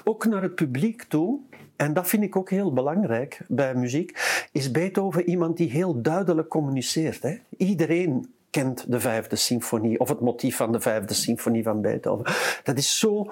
Ook 0.04 0.26
naar 0.26 0.42
het 0.42 0.56
publiek 0.56 1.04
toe. 1.04 1.40
En 1.76 1.94
dat 1.94 2.08
vind 2.08 2.24
ik 2.24 2.36
ook 2.36 2.50
heel 2.50 2.74
belangrijk 2.74 3.42
bij 3.48 3.76
muziek. 3.76 4.18
Is 4.52 4.72
Beethoven 4.72 5.30
iemand 5.30 5.58
die 5.58 5.70
heel 5.70 6.02
duidelijk 6.02 6.48
communiceert. 6.48 7.22
Hè? 7.22 7.38
Iedereen 7.58 8.36
kent 8.58 8.92
de 8.92 9.00
vijfde 9.00 9.36
symfonie 9.36 10.00
of 10.00 10.10
het 10.10 10.20
motief 10.20 10.56
van 10.56 10.72
de 10.72 10.80
vijfde 10.80 11.14
symfonie 11.14 11.64
van 11.64 11.82
Beethoven. 11.82 12.26
Dat 12.64 12.78
is 12.78 13.00
zo 13.00 13.32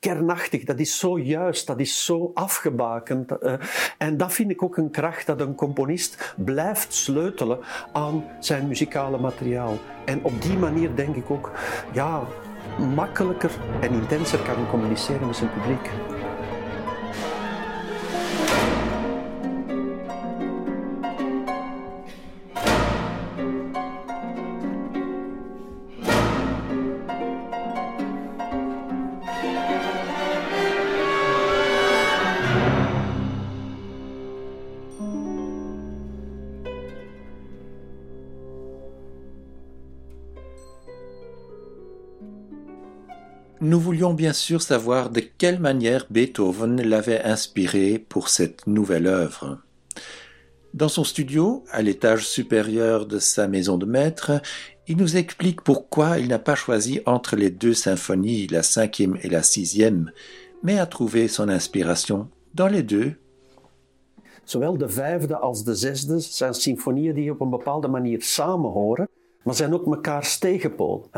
kernachtig, 0.00 0.64
dat 0.64 0.78
is 0.78 0.98
zo 0.98 1.18
juist, 1.18 1.66
dat 1.66 1.80
is 1.80 2.04
zo 2.04 2.30
afgebakend. 2.34 3.30
Uh, 3.42 3.52
en 3.98 4.16
dat 4.16 4.32
vind 4.32 4.50
ik 4.50 4.62
ook 4.62 4.76
een 4.76 4.90
kracht 4.90 5.26
dat 5.26 5.40
een 5.40 5.54
componist 5.54 6.34
blijft 6.36 6.94
sleutelen 6.94 7.58
aan 7.92 8.24
zijn 8.40 8.68
muzikale 8.68 9.18
materiaal. 9.18 9.78
En 10.04 10.24
op 10.24 10.42
die 10.42 10.58
manier 10.58 10.94
denk 10.94 11.16
ik 11.16 11.30
ook, 11.30 11.52
ja, 11.92 12.22
makkelijker 12.94 13.50
en 13.80 13.92
intenser 13.92 14.38
kan 14.38 14.68
communiceren 14.70 15.26
met 15.26 15.36
zijn 15.36 15.50
publiek. 15.52 15.90
Bien 44.12 44.32
sûr 44.32 44.60
savoir 44.60 45.08
de 45.08 45.20
quelle 45.20 45.60
manière 45.60 46.06
Beethoven 46.10 46.82
l'avait 46.82 47.22
inspiré 47.22 47.98
pour 47.98 48.28
cette 48.28 48.66
nouvelle 48.66 49.06
œuvre. 49.06 49.58
Dans 50.74 50.88
son 50.88 51.04
studio, 51.04 51.64
à 51.70 51.80
l'étage 51.80 52.26
supérieur 52.26 53.06
de 53.06 53.18
sa 53.18 53.46
maison 53.46 53.78
de 53.78 53.86
maître, 53.86 54.42
il 54.88 54.96
nous 54.96 55.16
explique 55.16 55.62
pourquoi 55.62 56.18
il 56.18 56.28
n'a 56.28 56.38
pas 56.38 56.56
choisi 56.56 57.00
entre 57.06 57.36
les 57.36 57.50
deux 57.50 57.74
symphonies, 57.74 58.48
la 58.48 58.62
cinquième 58.62 59.16
et 59.22 59.28
la 59.28 59.42
sixième, 59.42 60.10
mais 60.62 60.78
a 60.78 60.86
trouvé 60.86 61.28
son 61.28 61.48
inspiration 61.48 62.28
dans 62.54 62.68
les 62.68 62.82
deux. 62.82 63.14
Zowel 64.46 64.76
de 64.76 64.88
vijfde 64.88 65.36
als 65.36 65.64
de 65.64 65.74
zesde 65.74 66.20
zijn 66.20 66.54
symfonieën 66.54 67.14
die 67.14 67.30
op 67.30 67.40
een 67.40 67.50
bepaalde 67.50 67.88
manier 67.88 68.22
samenhoren, 68.22 69.08
maar 69.42 69.54
zijn 69.54 69.74
ook 69.74 69.86
mekaars 69.86 70.38
tegenpool. 70.38 71.08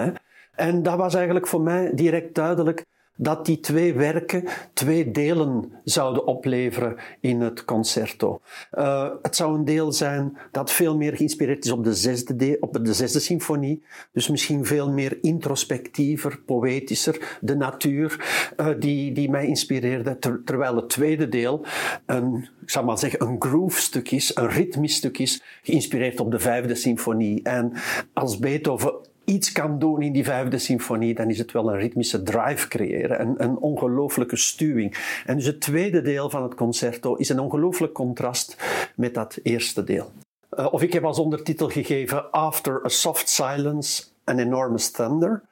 En 0.56 0.82
dat 0.82 0.96
was 0.96 1.14
eigenlijk 1.14 1.46
voor 1.46 1.60
mij 1.60 1.90
direct 1.94 2.34
duidelijk 2.34 2.84
dat 3.16 3.46
die 3.46 3.60
twee 3.60 3.94
werken 3.94 4.44
twee 4.72 5.10
delen 5.10 5.72
zouden 5.84 6.26
opleveren 6.26 6.96
in 7.20 7.40
het 7.40 7.64
concerto. 7.64 8.40
Uh, 8.78 9.10
het 9.22 9.36
zou 9.36 9.54
een 9.54 9.64
deel 9.64 9.92
zijn 9.92 10.36
dat 10.50 10.72
veel 10.72 10.96
meer 10.96 11.16
geïnspireerd 11.16 11.64
is 11.64 11.70
op 11.70 11.84
de 11.84 11.94
zesde, 11.94 12.36
de 12.36 12.56
op 12.60 12.84
de 12.84 12.92
zesde 12.92 13.20
symfonie. 13.20 13.82
Dus 14.12 14.28
misschien 14.28 14.64
veel 14.64 14.90
meer 14.90 15.18
introspectiever, 15.20 16.40
poëtischer. 16.46 17.38
De 17.40 17.56
natuur 17.56 18.24
uh, 18.56 18.68
die, 18.78 19.12
die 19.12 19.30
mij 19.30 19.46
inspireerde. 19.46 20.18
Ter, 20.18 20.42
terwijl 20.44 20.76
het 20.76 20.88
tweede 20.88 21.28
deel 21.28 21.64
een, 22.06 22.48
ik 22.62 22.70
zou 22.70 22.84
maar 22.84 22.98
zeggen, 22.98 23.22
een 23.22 23.36
groove 23.38 23.80
stuk 23.80 24.10
is, 24.10 24.36
een 24.36 24.48
ritmisch 24.48 24.94
stuk 24.94 25.18
is, 25.18 25.42
geïnspireerd 25.62 26.20
op 26.20 26.30
de 26.30 26.38
vijfde 26.38 26.74
symfonie. 26.74 27.42
En 27.42 27.72
als 28.12 28.38
Beethoven 28.38 28.94
iets 29.26 29.52
kan 29.52 29.78
doen 29.78 30.02
in 30.02 30.12
die 30.12 30.24
vijfde 30.24 30.58
symfonie, 30.58 31.14
dan 31.14 31.30
is 31.30 31.38
het 31.38 31.52
wel 31.52 31.72
een 31.72 31.78
ritmische 31.78 32.22
drive 32.22 32.68
creëren, 32.68 33.20
een, 33.20 33.34
een 33.38 33.58
ongelooflijke 33.58 34.36
stuwing. 34.36 35.20
En 35.26 35.36
dus 35.36 35.46
het 35.46 35.60
tweede 35.60 36.02
deel 36.02 36.30
van 36.30 36.42
het 36.42 36.54
concerto 36.54 37.14
is 37.14 37.28
een 37.28 37.40
ongelooflijk 37.40 37.92
contrast 37.92 38.56
met 38.94 39.14
dat 39.14 39.38
eerste 39.42 39.84
deel. 39.84 40.12
Uh, 40.58 40.72
of 40.72 40.82
ik 40.82 40.92
heb 40.92 41.04
als 41.04 41.18
ondertitel 41.18 41.68
gegeven 41.68 42.30
After 42.30 42.84
a 42.84 42.88
Soft 42.88 43.28
Silence, 43.28 44.04
an 44.24 44.38
Enormous 44.38 44.90
Thunder. 44.90 45.42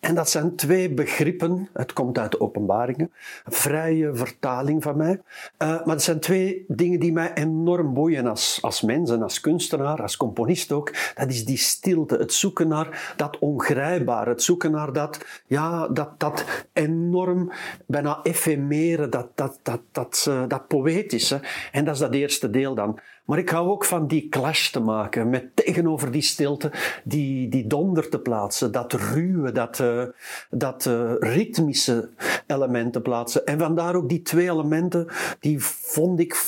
En 0.00 0.14
dat 0.14 0.30
zijn 0.30 0.56
twee 0.56 0.90
begrippen, 0.90 1.68
het 1.72 1.92
komt 1.92 2.18
uit 2.18 2.30
de 2.30 2.40
openbaringen, 2.40 3.12
vrije 3.44 4.14
vertaling 4.14 4.82
van 4.82 4.96
mij. 4.96 5.10
Uh, 5.12 5.68
maar 5.68 5.94
het 5.94 6.02
zijn 6.02 6.20
twee 6.20 6.64
dingen 6.68 7.00
die 7.00 7.12
mij 7.12 7.34
enorm 7.34 7.94
boeien 7.94 8.26
als, 8.26 8.58
als 8.62 8.82
mens 8.82 9.10
en 9.10 9.22
als 9.22 9.40
kunstenaar, 9.40 10.02
als 10.02 10.16
componist 10.16 10.72
ook. 10.72 10.92
Dat 11.14 11.30
is 11.30 11.44
die 11.44 11.56
stilte, 11.56 12.16
het 12.16 12.32
zoeken 12.32 12.68
naar 12.68 13.14
dat 13.16 13.38
ongrijpbaar, 13.38 14.26
het 14.26 14.42
zoeken 14.42 14.70
naar 14.70 14.92
dat, 14.92 15.42
ja, 15.46 15.88
dat, 15.88 16.20
dat 16.20 16.44
enorm, 16.72 17.52
bijna 17.86 18.20
efemere, 18.22 19.08
dat, 19.08 19.28
dat, 19.34 19.58
dat, 19.62 19.80
dat, 19.92 20.26
uh, 20.28 20.42
dat 20.48 20.68
poëtische. 20.68 21.40
En 21.72 21.84
dat 21.84 21.94
is 21.94 22.00
dat 22.00 22.14
eerste 22.14 22.50
deel 22.50 22.74
dan. 22.74 22.98
Maar 23.24 23.38
ik 23.38 23.48
hou 23.48 23.68
ook 23.68 23.84
van 23.84 24.06
die 24.06 24.28
clash 24.28 24.70
te 24.70 24.80
maken, 24.80 25.30
met 25.30 25.56
tegenover 25.56 26.10
die 26.10 26.22
stilte, 26.22 26.70
die, 27.04 27.48
die 27.48 27.66
donder 27.66 28.08
te 28.08 28.18
plaatsen, 28.18 28.72
dat 28.72 28.92
ruwe, 28.92 29.52
dat, 29.52 29.78
uh, 29.78 30.02
dat 30.50 30.84
uh, 30.84 31.12
ritmische 31.18 32.08
element 32.46 32.92
te 32.92 33.00
plaatsen. 33.00 33.46
En 33.46 33.58
vandaar 33.58 33.94
ook 33.94 34.08
die 34.08 34.22
twee 34.22 34.50
elementen, 34.50 35.06
die 35.40 35.64
vond 35.64 36.20
ik, 36.20 36.44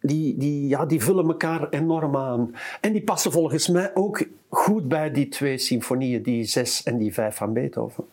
die, 0.00 0.36
die, 0.36 0.68
ja, 0.68 0.86
die 0.86 1.02
vullen 1.02 1.26
elkaar 1.26 1.68
enorm 1.68 2.16
aan. 2.16 2.54
En 2.80 2.92
die 2.92 3.04
passen 3.04 3.32
volgens 3.32 3.68
mij 3.68 3.90
ook 3.94 4.26
goed 4.48 4.88
bij 4.88 5.10
die 5.10 5.28
twee 5.28 5.58
symfonieën, 5.58 6.22
die 6.22 6.44
zes 6.44 6.82
en 6.82 6.98
die 6.98 7.14
vijf 7.14 7.36
van 7.36 7.52
Beethoven. 7.52 8.04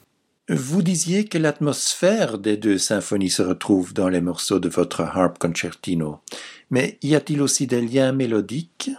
Vous 0.49 0.81
disiez 0.81 1.23
que 1.23 1.37
l'atmosphère 1.37 2.37
des 2.37 2.57
deux 2.57 2.77
symphonies 2.77 3.29
se 3.29 3.41
retrouve 3.41 3.93
dans 3.93 4.09
les 4.09 4.19
morceaux 4.19 4.59
de 4.59 4.67
votre 4.67 4.99
harp 4.99 5.37
concertino. 5.39 6.19
Mais 6.69 6.97
y 7.01 7.15
a-t-il 7.15 7.41
aussi 7.41 7.65
des 7.65 7.81
liens 7.81 8.11
mélodiques? 8.11 8.91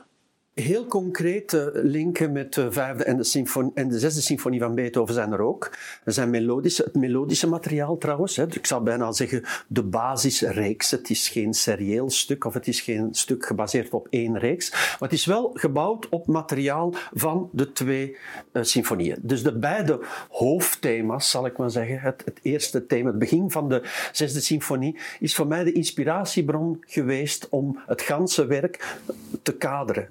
Heel 0.55 0.87
concrete 0.87 1.71
linken 1.75 2.33
met 2.33 2.55
de 2.55 2.73
vijfde 2.73 3.05
en 3.05 3.17
de, 3.17 3.25
symfonie, 3.25 3.71
en 3.75 3.89
de 3.89 3.99
zesde 3.99 4.21
symfonie 4.21 4.61
van 4.61 4.75
Beethoven 4.75 5.15
zijn 5.15 5.33
er 5.33 5.41
ook. 5.41 5.71
Er 6.05 6.13
zijn 6.13 6.31
melodische, 6.31 6.83
het 6.83 6.95
melodische 6.95 7.49
materiaal 7.49 7.99
trouwens. 7.99 8.39
Ik 8.39 8.67
zou 8.67 8.83
bijna 8.83 9.13
zeggen 9.13 9.43
de 9.67 9.83
basisreeks. 9.83 10.91
Het 10.91 11.11
is 11.11 11.29
geen 11.29 11.55
serieel 11.55 12.11
stuk 12.11 12.45
of 12.45 12.55
het 12.55 12.69
is 12.69 12.81
geen 12.81 13.09
stuk 13.15 13.47
gebaseerd 13.47 13.93
op 13.93 14.07
één 14.11 14.39
reeks. 14.39 14.71
Maar 14.71 14.97
het 15.01 15.13
is 15.13 15.25
wel 15.25 15.51
gebouwd 15.55 16.09
op 16.09 16.27
materiaal 16.27 16.95
van 17.13 17.49
de 17.53 17.73
twee 17.73 18.17
uh, 18.53 18.63
symfonieën. 18.63 19.19
Dus 19.23 19.43
de 19.43 19.59
beide 19.59 20.01
hoofdthema's, 20.29 21.31
zal 21.31 21.47
ik 21.47 21.57
maar 21.57 21.71
zeggen. 21.71 22.01
Het, 22.01 22.23
het 22.25 22.39
eerste 22.43 22.87
thema, 22.87 23.09
het 23.09 23.19
begin 23.19 23.51
van 23.51 23.69
de 23.69 23.83
zesde 24.13 24.41
symfonie, 24.41 24.99
is 25.21 25.35
voor 25.35 25.47
mij 25.47 25.65
de 25.65 25.73
inspiratiebron 25.73 26.85
geweest 26.87 27.49
om 27.49 27.81
het 27.87 28.03
ganse 28.03 28.47
werk 28.47 28.99
te 29.43 29.53
kaderen. 29.53 30.07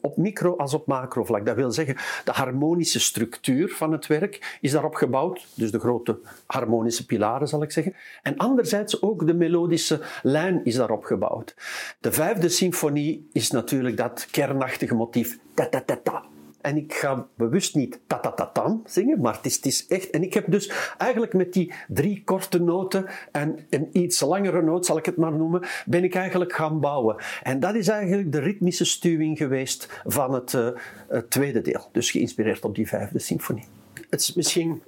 Op 0.00 0.16
micro- 0.16 0.56
als 0.56 0.74
op 0.74 0.86
macrovlak. 0.86 1.46
Dat 1.46 1.56
wil 1.56 1.70
zeggen, 1.70 1.96
de 2.24 2.32
harmonische 2.32 3.00
structuur 3.00 3.68
van 3.68 3.92
het 3.92 4.06
werk 4.06 4.58
is 4.60 4.70
daarop 4.70 4.94
gebouwd, 4.94 5.46
dus 5.54 5.70
de 5.70 5.78
grote 5.78 6.18
harmonische 6.46 7.06
pilaren 7.06 7.48
zal 7.48 7.62
ik 7.62 7.70
zeggen. 7.70 7.94
En 8.22 8.36
anderzijds 8.36 9.02
ook 9.02 9.26
de 9.26 9.34
melodische 9.34 10.00
lijn 10.22 10.64
is 10.64 10.74
daarop 10.74 11.04
gebouwd. 11.04 11.54
De 12.00 12.12
vijfde 12.12 12.48
symfonie 12.48 13.28
is 13.32 13.50
natuurlijk 13.50 13.96
dat 13.96 14.26
kernachtige 14.30 14.94
motief 14.94 15.38
ta 15.54 15.68
ta 15.68 15.80
ta 15.80 15.96
ta 16.02 16.24
en 16.64 16.76
ik 16.76 16.94
ga 16.94 17.26
bewust 17.36 17.74
niet 17.74 18.00
ta-ta-ta-tam 18.06 18.82
zingen, 18.86 19.20
maar 19.20 19.38
het 19.42 19.66
is, 19.66 19.86
echt... 19.86 20.10
En 20.10 20.22
ik 20.22 20.34
heb 20.34 20.50
dus 20.50 20.72
eigenlijk 20.98 21.32
met 21.32 21.52
die 21.52 21.72
drie 21.88 22.22
korte 22.24 22.60
noten 22.60 23.06
en 23.32 23.66
een 23.70 23.88
iets 23.92 24.20
langere 24.20 24.62
noot, 24.62 24.86
zal 24.86 24.98
ik 24.98 25.06
het 25.06 25.16
maar 25.16 25.32
noemen, 25.32 25.62
ben 25.86 26.04
ik 26.04 26.14
eigenlijk 26.14 26.52
gaan 26.52 26.80
bouwen. 26.80 27.16
En 27.42 27.60
dat 27.60 27.74
is 27.74 27.88
eigenlijk 27.88 28.32
de 28.32 28.38
ritmische 28.38 28.84
stuwing 28.84 29.38
geweest 29.38 30.00
van 30.04 30.34
het, 30.34 30.52
uh, 30.52 30.68
het 31.08 31.30
tweede 31.30 31.60
deel. 31.60 31.88
Dus 31.92 32.10
geïnspireerd 32.10 32.64
op 32.64 32.74
die 32.74 32.88
vijfde 32.88 33.18
symfonie. 33.18 33.66
Het 34.10 34.20
is 34.20 34.34
misschien 34.34 34.82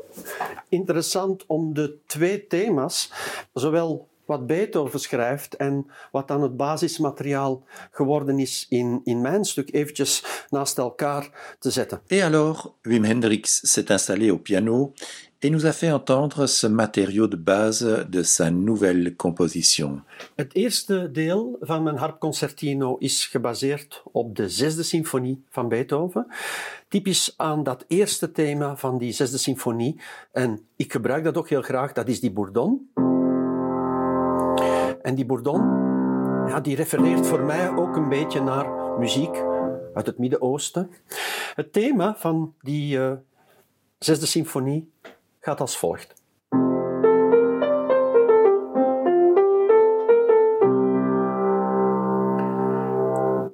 interessant 0.69 1.47
om 1.47 1.75
de 1.75 1.99
twee 2.07 2.47
thema's, 2.47 3.13
zowel 3.53 4.09
wat 4.27 4.47
Beethoven 4.47 5.01
schrijft 5.01 5.57
en 5.57 5.87
wat 6.13 6.29
dan 6.29 6.43
het 6.43 6.57
basismateriaal 6.57 7.65
geworden 7.91 8.39
is 8.39 8.67
in, 8.69 9.01
in 9.05 9.21
mijn 9.21 9.45
stuk 9.45 9.75
eventjes 9.75 10.45
naast 10.51 10.79
elkaar 10.79 11.57
te 11.59 11.71
zetten. 11.71 12.01
Et 12.07 12.23
alors, 12.23 12.69
Wim 12.83 13.05
Hendrix 13.05 13.61
s'est 13.63 13.91
installé 13.91 14.31
au 14.31 14.39
piano 14.39 14.93
et 15.43 15.51
nous 15.51 15.67
a 15.67 15.73
fait 15.73 15.91
entendre 15.91 16.47
ce 16.47 16.67
matériau 16.67 17.27
de 17.27 17.37
base 17.37 18.07
de 18.09 18.23
sa 18.23 18.51
nouvelle 18.51 19.15
composition. 19.17 20.03
Het 20.35 20.55
eerste 20.55 21.11
deel 21.13 21.57
van 21.61 21.83
mijn 21.83 21.97
harpconcertino 21.97 22.97
is 22.97 23.27
gebaseerd 23.27 24.03
op 24.13 24.37
de 24.37 24.49
zesde 24.49 24.83
symfonie 24.83 25.45
van 25.51 25.69
Beethoven. 25.69 26.27
Typisch 26.89 27.35
aan 27.37 27.63
dat 27.63 27.85
eerste 27.89 28.33
thema 28.33 28.77
van 28.77 28.99
die 28.99 29.13
zesde 29.13 29.39
symfonie, 29.39 30.01
en 30.33 30.67
ik 30.77 30.93
gebruik 30.93 31.25
dat 31.25 31.37
ook 31.37 31.49
heel 31.49 31.63
graag, 31.63 31.93
dat 31.93 32.09
is 32.09 32.21
die 32.21 32.33
bourdon. 32.33 32.91
En 35.07 35.15
die 35.15 35.27
bourdon, 35.27 35.61
ja, 36.49 36.61
die 36.61 36.77
refereert 36.77 37.27
voor 37.27 37.41
mij 37.41 37.77
ook 37.77 37.97
een 37.97 38.09
beetje 38.09 38.43
naar 38.43 38.99
muziek 38.99 39.45
uit 39.95 40.07
het 40.07 40.19
Midden-Oosten. 40.19 40.91
Het 41.55 41.73
thema 41.73 42.15
van 42.17 42.55
die 42.61 42.99
uh, 42.99 43.13
zesde 43.99 44.27
symfonie 44.27 44.93
gaat 45.41 45.61
als 45.61 45.79
volgt. 45.79 46.15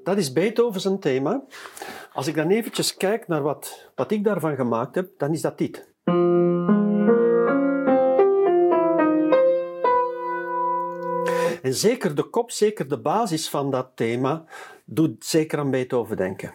Dat 0.04 0.16
is 0.16 0.32
Beethoven's 0.32 1.00
thema. 1.00 1.42
Als 2.12 2.26
ik 2.26 2.34
dan 2.34 2.50
eventjes 2.50 2.96
kijk 2.96 3.28
naar 3.28 3.42
wat, 3.42 3.90
wat 3.94 4.10
ik 4.10 4.24
daarvan 4.24 4.56
gemaakt 4.56 4.94
heb, 4.94 5.08
dan 5.16 5.32
is 5.32 5.40
dat 5.40 5.58
dit. 5.58 5.90
Zeker 11.72 12.14
de 12.14 12.22
kop, 12.22 12.50
zeker 12.50 12.88
de 12.88 12.98
basis 12.98 13.48
van 13.48 13.70
dat 13.70 13.90
thema, 13.94 14.44
doet 14.85 15.24
zeker 15.24 15.58
aan 15.58 15.70
Beethoven 15.70 16.16
denken. 16.16 16.54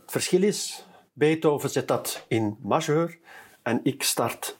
Het 0.00 0.10
verschil 0.10 0.42
is, 0.42 0.86
Beethoven 1.12 1.70
zet 1.70 1.88
dat 1.88 2.24
in 2.28 2.56
majeur 2.62 3.18
en 3.62 3.80
ik 3.82 4.02
start 4.02 4.58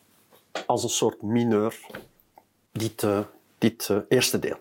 als 0.67 0.83
een 0.83 0.89
soort 0.89 1.23
mineur 1.23 1.81
dit, 2.73 3.03
uh, 3.03 3.21
dit 3.59 3.89
uh, 3.89 3.99
eerste 4.09 4.39
deel. 4.39 4.57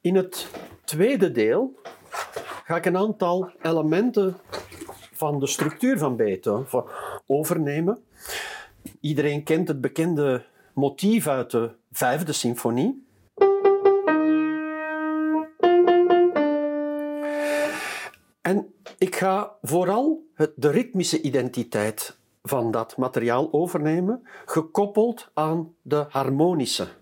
In 0.00 0.16
het 0.16 0.46
tweede 0.84 1.32
deel 1.32 1.80
ga 2.64 2.76
ik 2.76 2.84
een 2.84 2.96
aantal 2.96 3.50
elementen 3.62 4.36
van 5.12 5.40
de 5.40 5.46
structuur 5.46 5.98
van 5.98 6.16
Beethoven 6.16 6.84
overnemen. 7.26 8.04
Iedereen 9.00 9.42
kent 9.42 9.68
het 9.68 9.80
bekende 9.80 10.48
motief 10.74 11.26
uit 11.26 11.50
de 11.50 11.70
vijfde 11.92 12.32
symfonie. 12.32 13.06
En 18.40 18.74
ik 18.98 19.16
ga 19.16 19.56
vooral 19.62 20.24
het, 20.34 20.52
de 20.56 20.70
ritmische 20.70 21.20
identiteit 21.20 22.18
van 22.42 22.70
dat 22.70 22.96
materiaal 22.96 23.52
overnemen, 23.52 24.22
gekoppeld 24.44 25.30
aan 25.34 25.74
de 25.82 26.06
harmonische. 26.08 26.99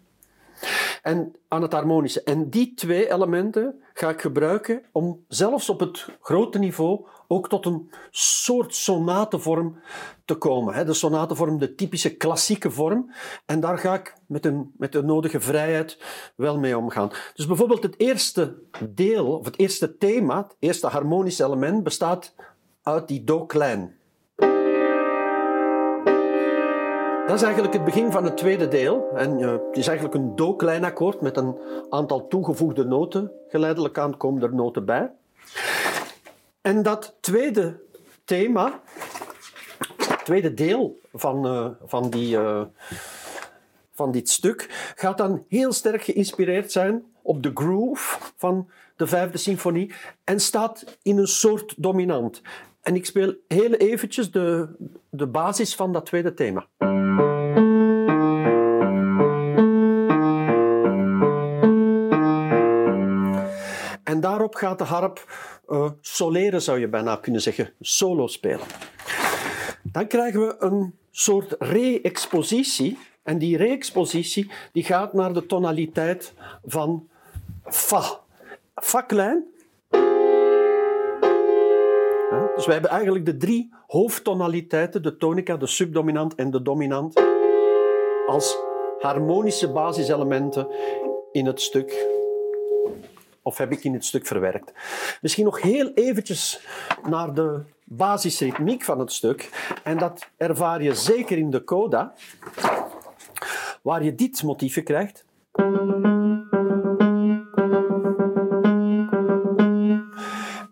En 1.09 1.35
aan 1.49 1.63
het 1.63 1.73
harmonische. 1.73 2.23
En 2.23 2.51
die 2.51 2.75
twee 2.75 3.13
elementen 3.13 3.83
ga 3.93 4.09
ik 4.09 4.21
gebruiken 4.21 4.83
om 4.93 5.25
zelfs 5.29 5.69
op 5.69 5.81
het 5.81 6.09
grote 6.21 6.59
niveau 6.59 7.07
ook 7.29 7.49
tot 7.49 7.67
een 7.67 7.91
soort 8.11 8.75
sonatevorm 8.75 9.79
te 10.25 10.35
komen. 10.35 10.87
De 10.87 10.93
sonatevorm, 10.93 11.59
de 11.59 11.75
typische 11.75 12.17
klassieke 12.17 12.71
vorm. 12.71 13.11
En 13.47 13.61
daar 13.61 13.79
ga 13.79 13.95
ik 13.95 14.15
met, 14.27 14.45
een, 14.45 14.73
met 14.77 14.93
de 14.93 15.03
nodige 15.03 15.41
vrijheid 15.41 15.99
wel 16.37 16.59
mee 16.59 16.79
omgaan. 16.79 17.11
Dus 17.35 17.47
bijvoorbeeld 17.47 17.83
het 17.83 18.01
eerste 18.01 18.59
deel, 18.89 19.39
of 19.39 19.45
het 19.45 19.59
eerste 19.59 19.97
thema, 19.97 20.37
het 20.37 20.57
eerste 20.59 20.87
harmonische 20.87 21.45
element, 21.45 21.83
bestaat 21.83 22.35
uit 22.83 23.09
die 23.09 23.25
do 23.25 23.47
Dat 27.29 27.37
is 27.37 27.43
eigenlijk 27.43 27.75
het 27.75 27.85
begin 27.85 28.13
van 28.13 28.25
het 28.25 28.37
tweede 28.37 28.69
deel. 28.69 29.09
En 29.15 29.41
uh, 29.41 29.51
het 29.51 29.77
is 29.77 29.87
eigenlijk 29.87 30.19
een 30.19 30.37
do-klein 30.37 30.85
akkoord 30.85 31.21
met 31.21 31.37
een 31.37 31.59
aantal 31.91 32.29
toegevoegde 32.29 32.85
noten. 32.85 33.33
Geleidelijk 33.49 33.99
aan 33.99 34.17
komen 34.17 34.43
er 34.43 34.55
noten 34.55 34.85
bij. 34.85 35.11
En 36.61 36.83
dat 36.83 37.17
tweede 37.21 37.81
thema, 38.25 38.81
het 39.97 40.25
tweede 40.25 40.55
deel 40.55 41.01
van, 41.15 41.47
uh, 41.47 41.67
van, 41.85 42.11
die, 42.11 42.37
uh, 42.37 42.63
van 43.93 44.13
dit 44.13 44.29
stuk, 44.29 44.93
gaat 44.97 45.19
dan 45.19 45.45
heel 45.49 45.73
sterk 45.73 46.03
geïnspireerd 46.03 46.73
zijn 46.73 47.05
op 47.23 47.43
de 47.43 47.51
groove 47.55 48.19
van 48.37 48.71
de 48.97 49.07
vijfde 49.07 49.39
symfonie 49.39 49.93
en 50.25 50.41
staat 50.41 50.99
in 51.03 51.19
een 51.19 51.27
soort 51.27 51.75
dominant. 51.77 52.43
En 52.83 52.95
ik 52.95 53.07
speel 53.07 53.35
heel 53.49 53.73
eventjes 53.73 54.31
de, 54.31 54.69
de 55.11 55.27
basis 55.27 55.75
van 55.75 55.93
dat 55.93 56.07
tweede 56.07 56.35
thema. 56.35 56.67
En 64.19 64.25
daarop 64.25 64.55
gaat 64.55 64.79
de 64.79 64.85
harp 64.85 65.25
uh, 65.69 65.91
soleren, 66.01 66.63
zou 66.63 66.79
je 66.79 66.89
bijna 66.89 67.17
kunnen 67.17 67.41
zeggen, 67.41 67.73
solo 67.81 68.27
spelen. 68.27 68.67
Dan 69.83 70.07
krijgen 70.07 70.41
we 70.41 70.57
een 70.59 70.95
soort 71.11 71.55
re-expositie. 71.59 72.99
En 73.23 73.39
die 73.39 73.57
re-expositie 73.57 74.51
die 74.73 74.85
gaat 74.85 75.13
naar 75.13 75.33
de 75.33 75.47
tonaliteit 75.47 76.35
van 76.65 77.09
Fa. 77.65 78.03
Fa 78.75 79.01
klein. 79.01 79.45
Dus 82.57 82.67
we 82.67 82.73
hebben 82.73 82.91
eigenlijk 82.91 83.27
de 83.27 83.37
drie 83.37 83.75
hoofdtonaliteiten, 83.87 85.03
de 85.03 85.17
tonica, 85.17 85.57
de 85.57 85.67
subdominant 85.67 86.35
en 86.35 86.51
de 86.51 86.63
dominant, 86.63 87.23
als 88.27 88.57
harmonische 88.99 89.73
basiselementen 89.73 90.69
in 91.33 91.47
het 91.47 91.61
stuk 91.61 92.17
of 93.49 93.59
heb 93.59 93.73
ik 93.73 93.85
in 93.85 93.93
het 93.93 94.05
stuk 94.05 94.27
verwerkt. 94.27 94.73
Misschien 95.21 95.45
nog 95.45 95.63
heel 95.63 95.93
eventjes 95.95 96.67
naar 97.09 97.35
de 97.35 97.63
basisritmiek 97.85 98.85
van 98.85 98.99
het 98.99 99.13
stuk. 99.13 99.51
En 99.85 99.99
dat 99.99 100.29
ervaar 100.37 100.83
je 100.83 100.95
zeker 100.95 101.39
in 101.39 101.51
de 101.51 101.65
coda, 101.65 102.15
waar 103.83 104.05
je 104.05 104.15
dit 104.15 104.43
motiefje 104.43 104.83
krijgt. 104.83 105.25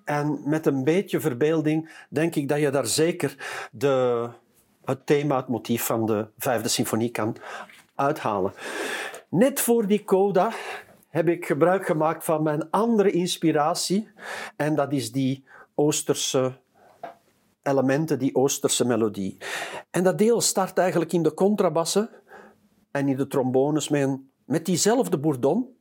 En 0.05 0.41
met 0.45 0.67
een 0.67 0.85
beetje 0.85 1.21
verbeelding 1.21 1.91
denk 2.09 2.35
ik 2.35 2.49
dat 2.49 2.61
je 2.61 2.71
daar 2.71 2.87
zeker 2.87 3.37
de, 3.73 4.29
het 4.85 5.07
thema, 5.07 5.37
het 5.37 5.49
motief 5.49 5.85
van 5.85 6.07
de 6.07 6.27
vijfde 6.39 6.69
symfonie 6.69 7.11
kan 7.11 7.37
uithalen. 7.95 8.53
Net 9.29 9.61
voor 9.61 9.87
die 9.87 10.05
coda 10.05 10.53
heb 11.17 11.29
ik 11.29 11.47
gebruik 11.47 11.87
gemaakt 11.87 12.25
van 12.25 12.43
mijn 12.43 12.71
andere 12.71 13.11
inspiratie. 13.11 14.09
En 14.57 14.75
dat 14.75 14.93
is 14.93 15.13
die 15.13 15.45
Oosterse 15.75 16.59
elementen, 17.63 18.19
die 18.19 18.35
Oosterse 18.35 18.87
melodie. 18.87 19.37
En 19.91 20.03
dat 20.03 20.19
deel 20.19 20.41
start 20.41 20.79
eigenlijk 20.79 21.13
in 21.13 21.23
de 21.23 21.35
contrabassen 21.35 22.11
en 22.91 23.09
in 23.09 23.17
de 23.17 23.27
trombones 23.27 23.89
met, 23.89 24.65
diezelfde 24.65 25.19
bourdon. 25.19 25.76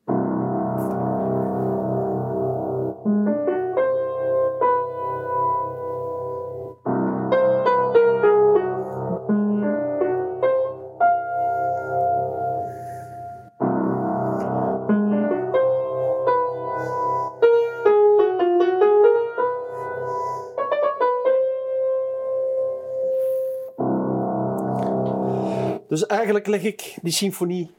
Dus 25.95 26.05
eigenlijk 26.05 26.47
leg 26.47 26.63
ik 26.63 26.97
die 27.01 27.13
symfonie 27.13 27.71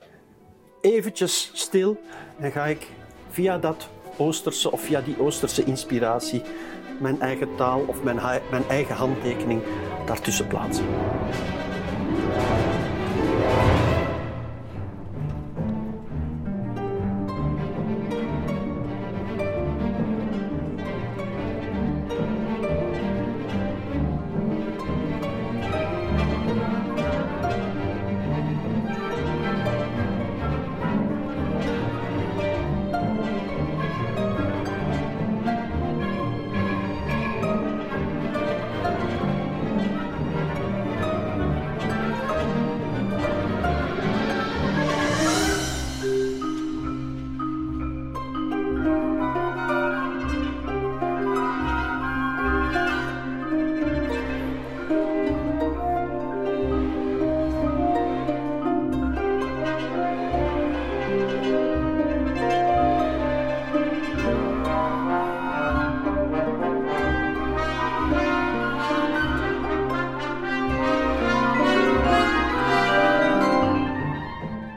eventjes 0.81 1.51
stil 1.53 2.01
en 2.39 2.53
ga 2.53 2.67
ik 2.67 2.87
via 3.31 3.59
dat 3.59 3.89
Oosterse 4.17 4.73
of 4.73 4.81
via 4.81 5.01
die 5.01 5.21
Oosterse 5.21 5.65
inspiratie 5.65 6.43
mijn 7.01 7.21
eigen 7.21 7.49
taal 7.57 7.85
of 7.87 8.03
mijn, 8.03 8.17
mijn 8.51 8.69
eigen 8.69 8.95
handtekening 8.95 9.63
daartussen 10.07 10.47
plaatsen. 10.47 10.85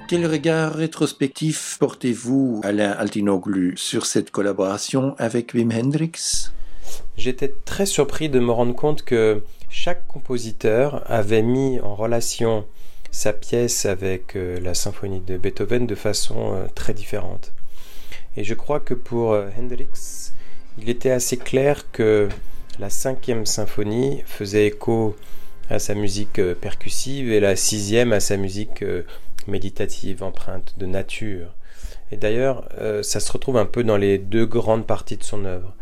Quel 0.10 0.26
regard 0.26 0.74
rétrospectif 0.74 1.78
portez-vous, 1.80 2.62
Alain 2.64 2.90
Altinoglu, 2.90 3.78
sur 3.78 4.08
cette 4.08 4.32
collaboration 4.32 5.14
avec 5.20 5.54
Wim 5.54 5.72
Hendrix? 5.72 6.50
J'étais 7.16 7.54
très 7.64 7.86
surpris 7.86 8.28
de 8.28 8.40
me 8.40 8.52
rendre 8.52 8.74
compte 8.74 9.04
que 9.04 9.44
chaque 9.70 10.08
compositeur 10.08 11.04
avait 11.06 11.44
mis 11.44 11.80
en 11.82 11.94
relation 11.94 12.66
sa 13.12 13.34
pièce 13.34 13.86
avec 13.86 14.36
euh, 14.36 14.60
la 14.62 14.74
symphonie 14.74 15.22
de 15.22 15.38
Beethoven 15.38 15.86
de 15.86 15.94
façon 15.94 16.56
euh, 16.56 16.66
très 16.74 16.96
différente. 16.96 17.54
Et 18.36 18.44
je 18.44 18.56
crois 18.56 18.80
que 18.80 18.96
pour 18.96 19.34
euh, 19.34 19.50
Hendrix, 19.60 20.32
il 20.80 20.90
était 20.90 21.12
assez 21.12 21.38
clair 21.38 21.92
que 21.92 22.30
la 22.80 22.90
cinquième 22.90 23.46
symphonie 23.46 24.24
faisait 24.26 24.66
écho 24.66 25.16
à 25.70 25.78
sa 25.78 25.94
musique 25.94 26.42
percussive 26.62 27.32
et 27.32 27.40
la 27.40 27.56
sixième 27.56 28.12
à 28.12 28.20
sa 28.20 28.38
musique 28.38 28.84
méditative, 29.48 30.24
empreinte 30.24 30.76
de 30.78 30.86
nature. 30.86 31.56
Et 32.12 32.18
d'ailleurs, 32.18 32.68
ça 33.02 33.20
se 33.20 33.32
retrouve 33.32 33.58
un 33.58 33.66
peu 33.66 33.84
dans 33.84 33.98
les 33.98 34.18
deux 34.18 34.46
grandes 34.46 34.86
parties 34.86 35.18
de 35.18 35.24
son 35.24 35.46
œuvre. 35.46 35.74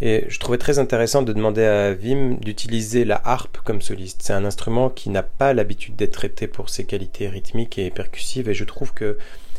Et 0.00 0.24
je 0.28 0.40
trouvais 0.40 0.58
très 0.58 0.80
intéressant 0.80 1.22
de 1.22 1.32
demander 1.32 1.64
à 1.64 1.92
Wim 1.92 2.40
d'utiliser 2.40 3.04
la 3.04 3.20
harpe 3.24 3.58
comme 3.58 3.80
soliste. 3.80 4.22
C'est 4.24 4.32
un 4.32 4.44
instrument 4.44 4.90
qui 4.90 5.10
n'a 5.10 5.22
pas 5.22 5.52
l'habitude 5.52 5.94
d'être 5.94 6.14
traité 6.14 6.48
pour 6.48 6.70
ses 6.70 6.84
qualités 6.84 7.28
rythmiques 7.28 7.78
et 7.78 7.90
percussives, 7.90 8.48
et 8.48 8.54
je 8.54 8.64
trouve 8.64 8.92
que 8.94 9.16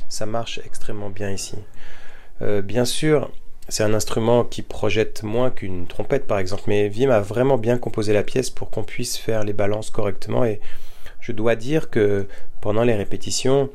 ça 0.09 0.25
marche 0.25 0.59
extrêmement 0.65 1.09
bien 1.09 1.31
ici. 1.31 1.55
Euh, 2.41 2.61
bien 2.61 2.83
sûr, 2.83 3.31
c'est 3.69 3.83
un 3.83 3.93
instrument 3.93 4.43
qui 4.43 4.63
projette 4.63 5.23
moins 5.23 5.49
qu'une 5.49 5.87
trompette 5.87 6.27
par 6.27 6.39
exemple, 6.39 6.63
mais 6.67 6.89
Wim 6.89 7.09
a 7.09 7.21
vraiment 7.21 7.57
bien 7.57 7.77
composé 7.77 8.11
la 8.11 8.23
pièce 8.23 8.49
pour 8.49 8.69
qu'on 8.69 8.83
puisse 8.83 9.17
faire 9.17 9.45
les 9.45 9.53
balances 9.53 9.91
correctement, 9.91 10.43
et 10.43 10.59
je 11.23 11.31
dois 11.31 11.55
dire 11.55 11.89
que 11.89 12.27
pendant 12.59 12.83
les 12.83 12.95
répétitions, 12.95 13.69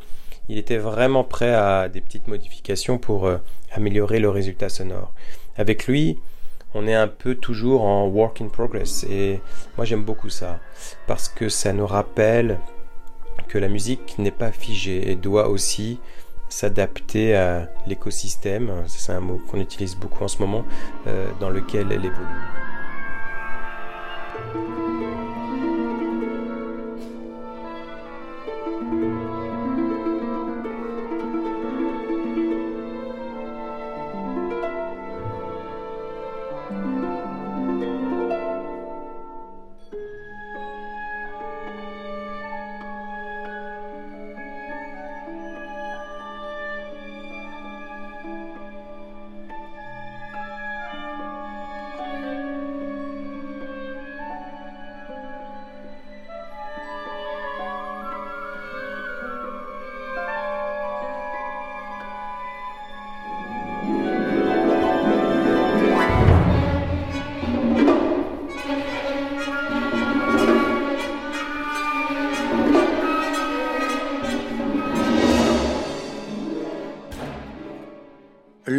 il 0.50 0.58
était 0.58 0.76
vraiment 0.76 1.24
prêt 1.24 1.54
à 1.54 1.88
des 1.88 2.02
petites 2.02 2.28
modifications 2.28 2.98
pour 2.98 3.26
euh, 3.26 3.38
améliorer 3.72 4.18
le 4.18 4.28
résultat 4.28 4.68
sonore. 4.68 5.14
Avec 5.56 5.86
lui, 5.86 6.18
on 6.74 6.86
est 6.86 6.94
un 6.94 7.08
peu 7.08 7.34
toujours 7.34 7.84
en 7.84 8.06
work 8.06 8.42
in 8.42 8.48
progress. 8.48 9.04
Et 9.08 9.40
moi 9.78 9.86
j'aime 9.86 10.04
beaucoup 10.04 10.28
ça, 10.28 10.60
parce 11.06 11.30
que 11.30 11.48
ça 11.48 11.72
nous 11.72 11.86
rappelle 11.86 12.60
que 13.48 13.56
la 13.56 13.68
musique 13.68 14.18
n'est 14.18 14.30
pas 14.30 14.52
figée 14.52 15.10
et 15.10 15.16
doit 15.16 15.48
aussi 15.48 16.00
s'adapter 16.50 17.34
à 17.34 17.70
l'écosystème, 17.86 18.84
c'est 18.86 19.12
un 19.12 19.20
mot 19.20 19.40
qu'on 19.50 19.60
utilise 19.60 19.96
beaucoup 19.96 20.22
en 20.22 20.28
ce 20.28 20.38
moment, 20.38 20.64
euh, 21.06 21.30
dans 21.40 21.48
lequel 21.50 21.92
elle 21.92 22.04
évolue. 22.04 22.77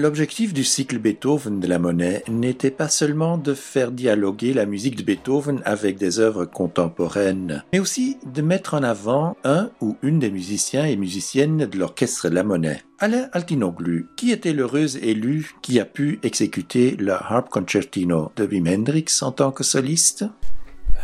L'objectif 0.09 0.55
du 0.55 0.63
cycle 0.63 0.97
Beethoven 0.97 1.59
de 1.59 1.67
la 1.67 1.77
monnaie 1.77 2.23
n'était 2.27 2.71
pas 2.71 2.89
seulement 2.89 3.37
de 3.37 3.53
faire 3.53 3.91
dialoguer 3.91 4.53
la 4.55 4.65
musique 4.65 4.95
de 4.95 5.03
Beethoven 5.03 5.61
avec 5.65 5.99
des 5.99 6.17
œuvres 6.17 6.45
contemporaines, 6.45 7.63
mais 7.71 7.77
aussi 7.77 8.17
de 8.25 8.41
mettre 8.41 8.73
en 8.73 8.81
avant 8.81 9.37
un 9.43 9.69
ou 9.81 9.97
une 10.01 10.17
des 10.17 10.31
musiciens 10.31 10.85
et 10.85 10.95
musiciennes 10.95 11.67
de 11.67 11.77
l'orchestre 11.77 12.27
de 12.27 12.33
la 12.33 12.41
monnaie. 12.41 12.81
Alain 12.97 13.29
Altinoglu, 13.33 14.07
qui 14.17 14.31
était 14.31 14.51
l'heureuse 14.51 14.97
élue 14.97 15.51
qui 15.61 15.79
a 15.79 15.85
pu 15.85 16.19
exécuter 16.23 16.95
le 16.97 17.13
Harp 17.13 17.49
Concertino 17.49 18.31
de 18.35 18.47
Wim 18.47 18.67
Hendrix 18.67 19.05
en 19.21 19.31
tant 19.31 19.51
que 19.51 19.63
soliste 19.63 20.25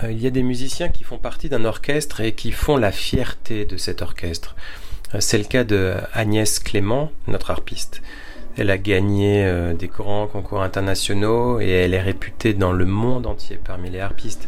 euh, 0.03 0.11
Il 0.11 0.19
y 0.19 0.25
a 0.25 0.31
des 0.31 0.41
musiciens 0.41 0.89
qui 0.89 1.03
font 1.03 1.19
partie 1.19 1.47
d'un 1.47 1.65
orchestre 1.65 2.21
et 2.21 2.33
qui 2.33 2.51
font 2.51 2.75
la 2.75 2.91
fierté 2.91 3.65
de 3.65 3.77
cet 3.77 4.01
orchestre. 4.01 4.55
Euh, 5.13 5.19
c'est 5.19 5.37
le 5.37 5.43
cas 5.43 5.63
de 5.63 5.93
Agnès 6.11 6.57
Clément, 6.57 7.11
notre 7.27 7.51
harpiste. 7.51 8.01
Elle 8.57 8.71
a 8.71 8.77
gagné 8.77 9.45
euh, 9.45 9.73
des 9.73 9.87
grands 9.87 10.27
concours 10.27 10.61
internationaux 10.61 11.59
et 11.59 11.69
elle 11.69 11.93
est 11.93 12.01
réputée 12.01 12.53
dans 12.53 12.71
le 12.71 12.85
monde 12.85 13.25
entier 13.25 13.59
parmi 13.61 13.89
les 13.89 13.99
harpistes. 13.99 14.47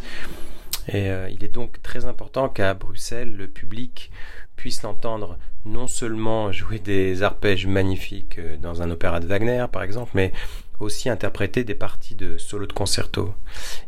Et 0.88 1.10
euh, 1.10 1.30
il 1.30 1.44
est 1.44 1.54
donc 1.54 1.82
très 1.82 2.06
important 2.06 2.48
qu'à 2.48 2.74
Bruxelles, 2.74 3.36
le 3.36 3.50
public 3.50 4.10
puisse 4.56 4.82
l'entendre 4.84 5.38
non 5.66 5.88
seulement 5.88 6.54
jouer 6.54 6.80
des 6.80 7.22
arpèges 7.22 7.68
magnifiques 7.68 8.40
euh, 8.40 8.56
dans 8.56 8.82
un 8.82 8.90
opéra 8.92 9.20
de 9.20 9.28
Wagner, 9.28 9.66
par 9.70 9.84
exemple, 9.84 10.12
mais 10.14 10.32
aussi 10.80 11.10
interpréter 11.10 11.66
des 11.66 11.76
parties 11.76 12.16
de 12.16 12.38
solo 12.38 12.66
de 12.66 12.74
concerto. 12.74 13.34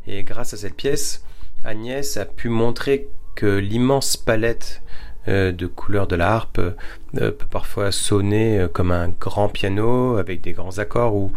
Et 0.05 0.23
grâce 0.23 0.53
à 0.53 0.57
cette 0.57 0.75
pièce, 0.75 1.23
Agnès 1.63 2.17
a 2.17 2.25
pu 2.25 2.49
montrer 2.49 3.07
que 3.35 3.57
l'immense 3.57 4.17
palette 4.17 4.81
de 5.27 5.67
couleurs 5.67 6.07
de 6.07 6.15
la 6.15 6.33
harpe 6.33 6.59
euh, 6.59 6.71
peut 7.13 7.47
parfois 7.49 7.91
sonner 7.91 8.59
euh, 8.59 8.67
comme 8.67 8.91
un 8.91 9.09
grand 9.09 9.49
piano 9.49 10.17
avec 10.17 10.41
des 10.41 10.53
grands 10.53 10.77
accords 10.79 11.15
ou 11.15 11.31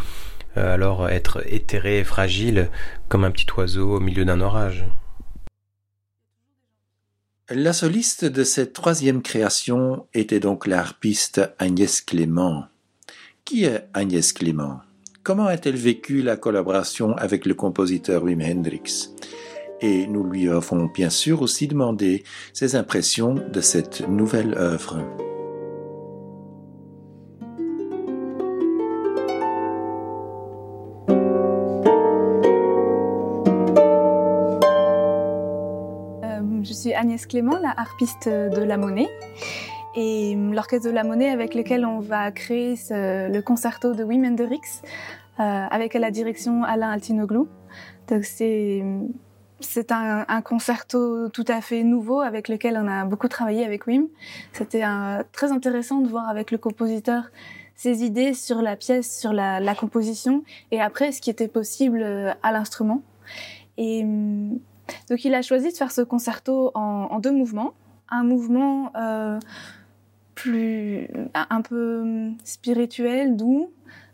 alors 0.54 1.08
être 1.08 1.42
éthéré 1.46 2.00
et 2.00 2.04
fragile 2.04 2.68
comme 3.08 3.24
un 3.24 3.30
petit 3.30 3.46
oiseau 3.56 3.96
au 3.96 4.00
milieu 4.00 4.26
d'un 4.26 4.42
orage. 4.42 4.84
La 7.48 7.72
soliste 7.72 8.26
de 8.26 8.44
cette 8.44 8.74
troisième 8.74 9.22
création 9.22 10.06
était 10.12 10.40
donc 10.40 10.66
la 10.66 10.80
harpiste 10.80 11.40
Agnès 11.58 12.02
Clément. 12.02 12.66
Qui 13.46 13.64
est 13.64 13.88
Agnès 13.94 14.32
Clément? 14.34 14.80
Comment 15.22 15.46
a-t-elle 15.46 15.76
vécu 15.76 16.20
la 16.20 16.36
collaboration 16.36 17.16
avec 17.16 17.46
le 17.46 17.54
compositeur 17.54 18.22
Wim 18.22 18.42
Hendrix? 18.42 19.10
Et 19.82 20.06
nous 20.06 20.24
lui 20.24 20.48
avons 20.48 20.86
bien 20.86 21.10
sûr 21.10 21.42
aussi 21.42 21.66
demandé 21.66 22.24
ses 22.52 22.76
impressions 22.76 23.34
de 23.34 23.60
cette 23.60 24.08
nouvelle 24.08 24.54
œuvre. 24.54 24.98
Euh, 36.24 36.62
je 36.62 36.72
suis 36.72 36.94
Agnès 36.94 37.26
Clément, 37.26 37.58
la 37.58 37.74
harpiste 37.76 38.28
de 38.28 38.62
La 38.62 38.78
Monnaie. 38.78 39.10
Et 39.94 40.34
l'orchestre 40.36 40.86
de 40.86 40.94
La 40.94 41.04
Monnaie 41.04 41.28
avec 41.28 41.54
lequel 41.54 41.84
on 41.84 42.00
va 42.00 42.30
créer 42.30 42.76
le 42.90 43.40
concerto 43.40 43.92
de 43.92 44.02
Wim 44.04 44.24
Hendrix 44.24 44.80
euh, 45.38 45.42
avec 45.42 45.94
la 45.94 46.10
direction 46.10 46.62
Alain 46.62 46.90
Altinoglou. 46.90 47.48
Donc 48.08 48.24
c'est 48.24 48.82
c'est 49.64 49.92
un, 49.92 50.24
concerto 50.42 51.28
tout 51.28 51.44
à 51.48 51.60
fait 51.60 51.82
nouveau 51.82 52.20
avec 52.20 52.48
lequel 52.48 52.78
on 52.80 52.88
a 52.88 53.04
beaucoup 53.04 53.28
travaillé 53.28 53.64
avec 53.64 53.86
Wim. 53.86 54.06
C'était 54.52 54.84
très 55.32 55.52
intéressant 55.52 56.00
de 56.00 56.08
voir 56.08 56.28
avec 56.28 56.50
le 56.50 56.58
compositeur 56.58 57.30
ses 57.74 58.04
idées 58.04 58.34
sur 58.34 58.62
la 58.62 58.76
pièce, 58.76 59.18
sur 59.18 59.32
la, 59.32 59.74
composition 59.74 60.44
et 60.70 60.80
après 60.80 61.10
ce 61.10 61.20
qui 61.20 61.30
était 61.30 61.48
possible 61.48 62.00
euh, 62.02 62.32
à 62.42 62.52
l'instrument. 62.52 63.02
Et 63.76 64.02
hum, 64.02 64.58
donc 65.08 65.24
il 65.24 65.34
a 65.34 65.42
choisi 65.42 65.72
de 65.72 65.76
faire 65.76 65.90
ce 65.90 66.02
concerto 66.02 66.70
en, 66.74 67.08
en 67.10 67.18
deux 67.18 67.32
mouvements. 67.32 67.72
Un 68.08 68.24
mouvement 68.24 68.92
euh, 68.96 69.38
plus 70.34 71.08
un 71.34 71.62
peu 71.62 72.00
hum, 72.02 72.36
spirituel, 72.44 73.36
doux, 73.36 73.72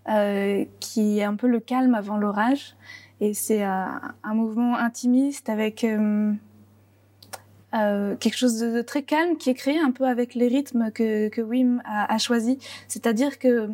euh, 0.09 0.65
qui 0.81 1.19
est 1.19 1.25
un 1.25 1.37
peu 1.37 1.49
le 1.49 1.61
calme 1.61 1.95
avant 1.95 2.17
l'orage 2.17 2.75
et 3.21 3.35
c'est 3.35 3.65
euh, 3.65 3.85
un 4.23 4.35
mouvement 4.35 4.77
intimiste 4.77 5.49
avec 5.49 5.83
euh, 5.85 6.33
euh, 7.75 8.17
quelque 8.17 8.37
chose 8.37 8.59
de, 8.61 8.83
très 8.83 9.03
calme 9.03 9.37
qui 9.37 9.51
est 9.51 9.55
créé 9.55 9.79
un 9.79 9.91
peu 9.91 10.05
avec 10.05 10.35
les 10.35 10.49
rythmes 10.49 10.91
que, 10.93 11.41
Wim 11.41 11.83
a, 11.85 12.13
a 12.13 12.19
choisi. 12.19 12.59
C'est-à-dire 12.87 13.39
que 13.39 13.71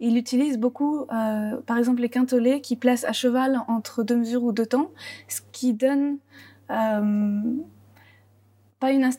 il 0.00 0.16
utilise 0.16 0.58
beaucoup, 0.58 1.06
par 1.08 1.76
exemple, 1.76 2.02
les 2.02 2.08
quintolets 2.08 2.60
qui 2.60 2.76
placent 2.76 3.02
à 3.02 3.12
cheval 3.12 3.60
entre 3.66 4.04
deux 4.04 4.14
mesures 4.14 4.44
ou 4.44 4.52
deux 4.52 4.66
temps, 4.66 4.92
ce 5.26 5.40
qui 5.50 5.74
donne 5.74 6.18
pas 6.68 7.00
une, 8.92 9.10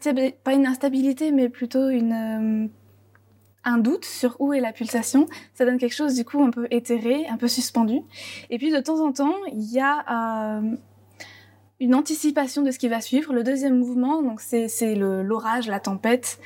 pas 0.41 0.53
une 0.53 0.65
instabilité, 0.65 1.33
mais 1.33 1.49
plutôt 1.49 1.89
une, 1.89 2.69
un 3.69 3.77
doute 3.77 4.05
sur 4.05 4.35
où 4.39 4.53
est 4.53 4.59
la 4.59 4.73
pulsation. 4.73 5.27
Ça 5.53 5.65
donne 5.65 5.77
quelque 5.77 5.95
chose 5.95 6.15
du 6.15 6.25
coup 6.25 6.41
un 6.43 6.51
peu 6.51 6.67
éthéré, 6.71 7.27
un 7.27 7.37
peu 7.37 7.47
suspendu. 7.47 8.01
Et 8.49 8.57
puis 8.57 8.71
de 8.71 8.79
temps 8.79 8.99
en 9.05 9.11
temps, 9.11 9.35
il 9.51 9.71
y 9.71 9.79
a 9.79 10.61
une 11.79 11.95
anticipation 11.95 12.61
de 12.61 12.71
ce 12.71 12.79
qui 12.79 12.87
va 12.87 13.01
suivre. 13.01 13.33
Le 13.33 13.43
deuxième 13.43 13.77
mouvement, 13.77 14.21
donc 14.21 14.41
c'est 14.41 14.95
l'orage, 14.95 15.67
la 15.67 15.79
tempête. 15.79 16.39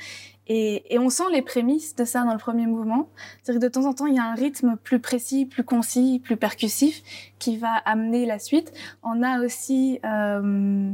Et, 0.46 0.94
et, 0.94 0.98
on 0.98 1.08
sent 1.08 1.24
les 1.32 1.40
prémices 1.40 1.96
de 1.96 2.04
ça 2.04 2.22
dans 2.22 2.32
le 2.32 2.38
premier 2.38 2.66
mouvement. 2.66 3.08
C'est-à-dire 3.42 3.62
que 3.62 3.66
de 3.66 3.72
temps 3.72 3.86
en 3.86 3.94
temps, 3.94 4.04
il 4.04 4.14
y 4.14 4.18
a 4.18 4.24
un 4.24 4.34
rythme 4.34 4.76
plus 4.76 5.00
précis, 5.00 5.46
plus 5.46 5.64
concis, 5.64 6.20
plus 6.22 6.36
percussif 6.36 7.02
qui 7.38 7.56
va 7.56 7.72
amener 7.86 8.26
la 8.26 8.38
suite. 8.38 8.70
On 9.02 9.22
a 9.22 9.42
aussi 9.42 10.00
euh, 10.04 10.92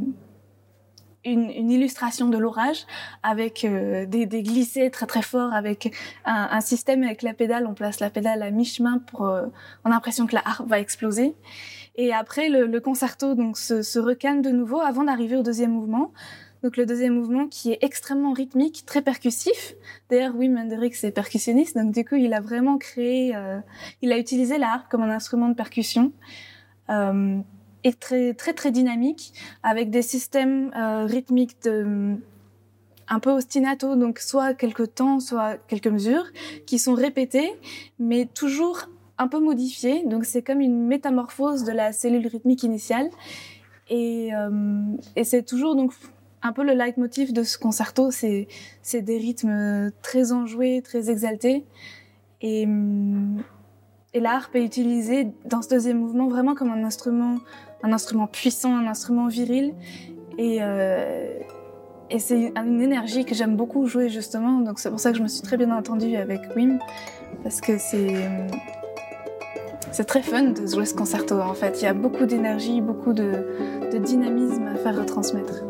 une, 1.24 1.50
une, 1.50 1.70
illustration 1.70 2.28
de 2.28 2.38
l'orage 2.38 2.86
avec 3.22 3.64
euh, 3.64 4.06
des, 4.06 4.26
des, 4.26 4.42
glissés 4.42 4.90
très 4.90 5.06
très 5.06 5.22
forts, 5.22 5.52
avec 5.52 5.94
un, 6.24 6.48
un, 6.50 6.60
système 6.60 7.02
avec 7.02 7.22
la 7.22 7.34
pédale. 7.34 7.66
On 7.66 7.74
place 7.74 8.00
la 8.00 8.10
pédale 8.10 8.42
à 8.42 8.50
mi-chemin 8.50 8.98
pour... 8.98 9.26
Euh, 9.26 9.46
on 9.84 9.90
a 9.90 9.94
l'impression 9.94 10.26
que 10.26 10.34
la 10.34 10.42
harpe 10.44 10.68
va 10.68 10.80
exploser. 10.80 11.34
Et 11.96 12.12
après, 12.12 12.48
le, 12.48 12.66
le 12.66 12.80
concerto 12.80 13.34
donc 13.34 13.58
se, 13.58 13.82
se 13.82 13.98
de 13.98 14.50
nouveau 14.50 14.80
avant 14.80 15.04
d'arriver 15.04 15.36
au 15.36 15.42
deuxième 15.42 15.72
mouvement. 15.72 16.12
Donc 16.62 16.76
le 16.76 16.84
deuxième 16.84 17.14
mouvement 17.14 17.46
qui 17.46 17.72
est 17.72 17.78
extrêmement 17.80 18.32
rythmique, 18.32 18.84
très 18.84 19.02
percussif. 19.02 19.74
D'ailleurs, 20.10 20.34
Wim 20.36 20.58
Hendrix 20.58 20.92
est 21.02 21.10
percussionniste, 21.10 21.76
donc 21.76 21.92
du 21.92 22.04
coup, 22.04 22.16
il 22.16 22.34
a 22.34 22.40
vraiment 22.40 22.76
créé, 22.76 23.34
euh, 23.34 23.60
il 24.02 24.12
a 24.12 24.18
utilisé 24.18 24.58
l'harpe 24.58 24.90
comme 24.90 25.02
un 25.02 25.10
instrument 25.10 25.48
de 25.48 25.54
percussion. 25.54 26.12
Euh, 26.90 27.38
et 27.84 27.92
très 27.92 28.34
très 28.34 28.52
très 28.52 28.70
dynamique 28.70 29.32
avec 29.62 29.90
des 29.90 30.02
systèmes 30.02 30.70
euh, 30.76 31.06
rythmiques 31.06 31.56
un 31.66 33.20
peu 33.20 33.30
ostinato 33.30 33.96
donc 33.96 34.18
soit 34.18 34.54
quelques 34.54 34.94
temps 34.94 35.18
soit 35.20 35.56
quelques 35.66 35.88
mesures 35.88 36.26
qui 36.66 36.78
sont 36.78 36.94
répétées 36.94 37.52
mais 37.98 38.26
toujours 38.26 38.86
un 39.20 39.28
peu 39.28 39.38
modifiées. 39.38 40.02
Donc 40.06 40.24
c'est 40.24 40.42
comme 40.42 40.60
une 40.60 40.86
métamorphose 40.86 41.64
de 41.64 41.72
la 41.72 41.92
cellule 41.92 42.26
rythmique 42.26 42.62
initiale. 42.62 43.10
Et, 43.90 44.34
euh, 44.34 44.96
et 45.14 45.24
c'est 45.24 45.42
toujours 45.42 45.76
donc 45.76 45.92
un 46.42 46.52
peu 46.52 46.64
le 46.64 46.72
leitmotiv 46.72 47.34
de 47.34 47.42
ce 47.42 47.58
concerto, 47.58 48.10
c'est 48.10 48.48
c'est 48.80 49.02
des 49.02 49.18
rythmes 49.18 49.90
très 50.00 50.32
enjoués, 50.32 50.80
très 50.82 51.10
exaltés, 51.10 51.66
et 52.40 52.66
et 54.12 54.20
l'harpe 54.20 54.54
est 54.56 54.64
utilisée 54.64 55.28
dans 55.44 55.62
ce 55.62 55.68
deuxième 55.68 55.98
mouvement 55.98 56.28
vraiment 56.28 56.54
comme 56.54 56.70
un 56.70 56.84
instrument, 56.84 57.36
un 57.82 57.92
instrument 57.92 58.26
puissant, 58.26 58.76
un 58.76 58.86
instrument 58.86 59.28
viril, 59.28 59.74
et 60.38 60.58
euh, 60.60 61.38
et 62.12 62.18
c'est 62.18 62.52
une 62.56 62.80
énergie 62.80 63.24
que 63.24 63.36
j'aime 63.36 63.54
beaucoup 63.54 63.86
jouer 63.86 64.08
justement, 64.08 64.58
donc 64.60 64.80
c'est 64.80 64.90
pour 64.90 64.98
ça 64.98 65.12
que 65.12 65.18
je 65.18 65.22
me 65.22 65.28
suis 65.28 65.42
très 65.42 65.56
bien 65.56 65.70
entendue 65.76 66.16
avec 66.16 66.40
Wim, 66.56 66.80
parce 67.42 67.60
que 67.60 67.78
c'est 67.78 68.28
c'est 69.92 70.04
très 70.04 70.22
fun 70.22 70.42
de 70.42 70.66
jouer 70.66 70.86
ce 70.86 70.94
concerto 70.94 71.40
en 71.40 71.54
fait. 71.54 71.80
Il 71.80 71.84
y 71.84 71.88
a 71.88 71.94
beaucoup 71.94 72.26
d'énergie, 72.26 72.80
beaucoup 72.80 73.12
de, 73.12 73.32
de 73.92 73.98
dynamisme 73.98 74.66
à 74.68 74.76
faire 74.76 74.96
retransmettre. 74.96 75.64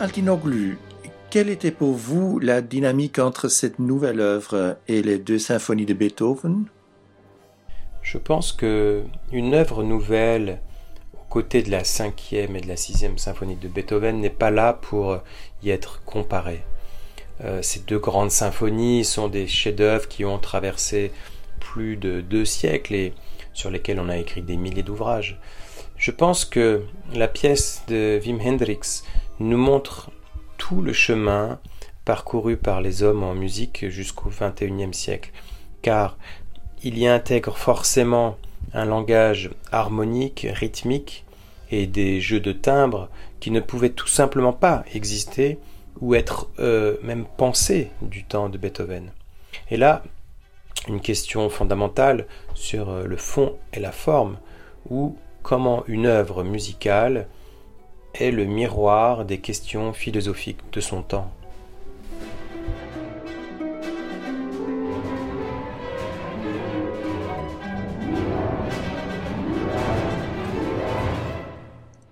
Altinoglu, 0.00 0.78
quelle 1.30 1.50
était 1.50 1.70
pour 1.70 1.92
vous 1.92 2.38
la 2.38 2.62
dynamique 2.62 3.18
entre 3.18 3.48
cette 3.48 3.78
nouvelle 3.78 4.20
œuvre 4.20 4.76
et 4.88 5.02
les 5.02 5.18
deux 5.18 5.38
symphonies 5.38 5.86
de 5.86 5.94
Beethoven? 5.94 6.64
Je 8.02 8.18
pense 8.18 8.52
que 8.52 9.02
une 9.32 9.54
œuvre 9.54 9.82
nouvelle 9.82 10.60
aux 11.12 11.28
côtés 11.28 11.62
de 11.62 11.70
la 11.70 11.84
cinquième 11.84 12.56
et 12.56 12.60
de 12.60 12.68
la 12.68 12.76
sixième 12.76 13.18
symphonie 13.18 13.56
de 13.56 13.68
Beethoven 13.68 14.20
n'est 14.20 14.30
pas 14.30 14.50
là 14.50 14.72
pour 14.72 15.18
y 15.62 15.70
être 15.70 16.02
comparée. 16.04 16.62
Euh, 17.42 17.62
ces 17.62 17.80
deux 17.80 17.98
grandes 17.98 18.30
symphonies 18.30 19.04
sont 19.04 19.28
des 19.28 19.46
chefs-d'œuvre 19.46 20.08
qui 20.08 20.24
ont 20.24 20.38
traversé 20.38 21.12
plus 21.60 21.96
de 21.96 22.20
deux 22.20 22.44
siècles 22.44 22.94
et 22.94 23.14
sur 23.52 23.70
lesquels 23.70 24.00
on 24.00 24.08
a 24.08 24.18
écrit 24.18 24.42
des 24.42 24.56
milliers 24.56 24.82
d'ouvrages. 24.82 25.40
Je 25.96 26.10
pense 26.10 26.44
que 26.44 26.82
la 27.12 27.28
pièce 27.28 27.82
de 27.88 28.20
Wim 28.24 28.40
Hendrix 28.40 29.02
nous 29.40 29.58
montre 29.58 30.10
tout 30.58 30.82
le 30.82 30.92
chemin 30.92 31.58
parcouru 32.04 32.56
par 32.56 32.80
les 32.80 33.02
hommes 33.02 33.22
en 33.22 33.34
musique 33.34 33.88
jusqu'au 33.88 34.30
XXIe 34.30 34.92
siècle, 34.92 35.32
car 35.82 36.16
il 36.82 36.98
y 36.98 37.06
intègre 37.06 37.56
forcément 37.56 38.36
un 38.72 38.84
langage 38.84 39.50
harmonique, 39.72 40.46
rythmique, 40.50 41.24
et 41.70 41.86
des 41.86 42.20
jeux 42.20 42.40
de 42.40 42.52
timbres 42.52 43.08
qui 43.40 43.50
ne 43.50 43.60
pouvaient 43.60 43.90
tout 43.90 44.06
simplement 44.06 44.52
pas 44.52 44.84
exister 44.94 45.58
ou 46.00 46.14
être 46.14 46.48
euh, 46.58 46.96
même 47.02 47.24
pensés 47.36 47.90
du 48.02 48.24
temps 48.24 48.48
de 48.48 48.58
Beethoven. 48.58 49.10
Et 49.70 49.76
là, 49.76 50.02
une 50.88 51.00
question 51.00 51.48
fondamentale 51.48 52.26
sur 52.54 52.90
euh, 52.90 53.06
le 53.06 53.16
fond 53.16 53.56
et 53.72 53.80
la 53.80 53.92
forme, 53.92 54.38
ou 54.90 55.16
comment 55.42 55.84
une 55.86 56.06
œuvre 56.06 56.44
musicale 56.44 57.26
est 58.14 58.30
le 58.30 58.44
miroir 58.44 59.24
des 59.24 59.38
questions 59.38 59.92
philosophiques 59.92 60.60
de 60.72 60.80
son 60.80 61.02
temps. 61.02 61.32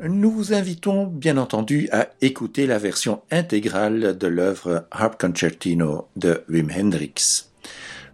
Nous 0.04 0.32
vous 0.32 0.52
invitons 0.52 1.06
bien 1.06 1.36
entendu 1.36 1.88
à 1.92 2.08
écouter 2.20 2.66
la 2.66 2.78
version 2.78 3.22
intégrale 3.30 4.18
de 4.18 4.26
l'œuvre 4.26 4.86
Harp 4.90 5.20
Concertino 5.20 6.08
de 6.16 6.42
Wim 6.48 6.70
Hendrix. 6.76 7.44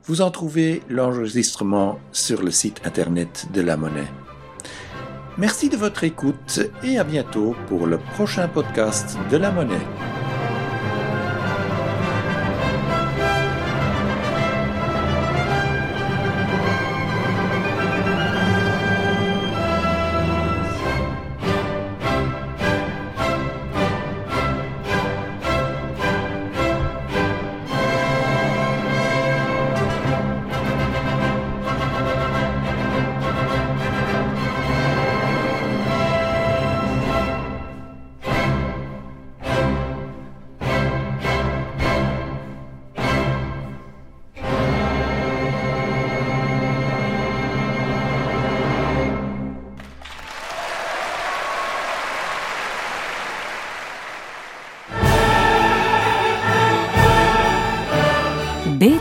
Vous 0.04 0.20
en 0.20 0.30
trouvez 0.30 0.82
l'enregistrement 0.90 1.98
sur 2.12 2.42
le 2.42 2.50
site 2.50 2.82
internet 2.84 3.46
de 3.54 3.62
la 3.62 3.78
Monnaie. 3.78 4.27
Merci 5.38 5.68
de 5.68 5.76
votre 5.76 6.02
écoute 6.02 6.58
et 6.82 6.98
à 6.98 7.04
bientôt 7.04 7.54
pour 7.68 7.86
le 7.86 7.98
prochain 7.98 8.48
podcast 8.48 9.16
de 9.30 9.36
la 9.36 9.52
monnaie. 9.52 9.86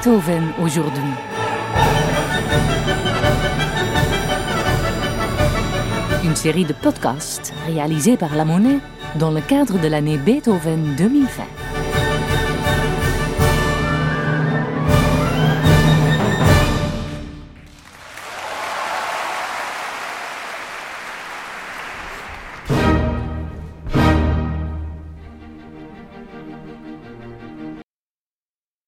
Beethoven 0.07 0.53
aujourd'hui. 0.61 1.03
Une 6.23 6.33
série 6.33 6.63
de 6.63 6.71
podcasts 6.71 7.53
réalisés 7.65 8.15
par 8.15 8.33
La 8.33 8.45
Monnaie 8.45 8.79
dans 9.19 9.31
le 9.31 9.41
cadre 9.41 9.77
de 9.77 9.87
l'année 9.89 10.17
Beethoven 10.17 10.95
2020. 10.95 11.56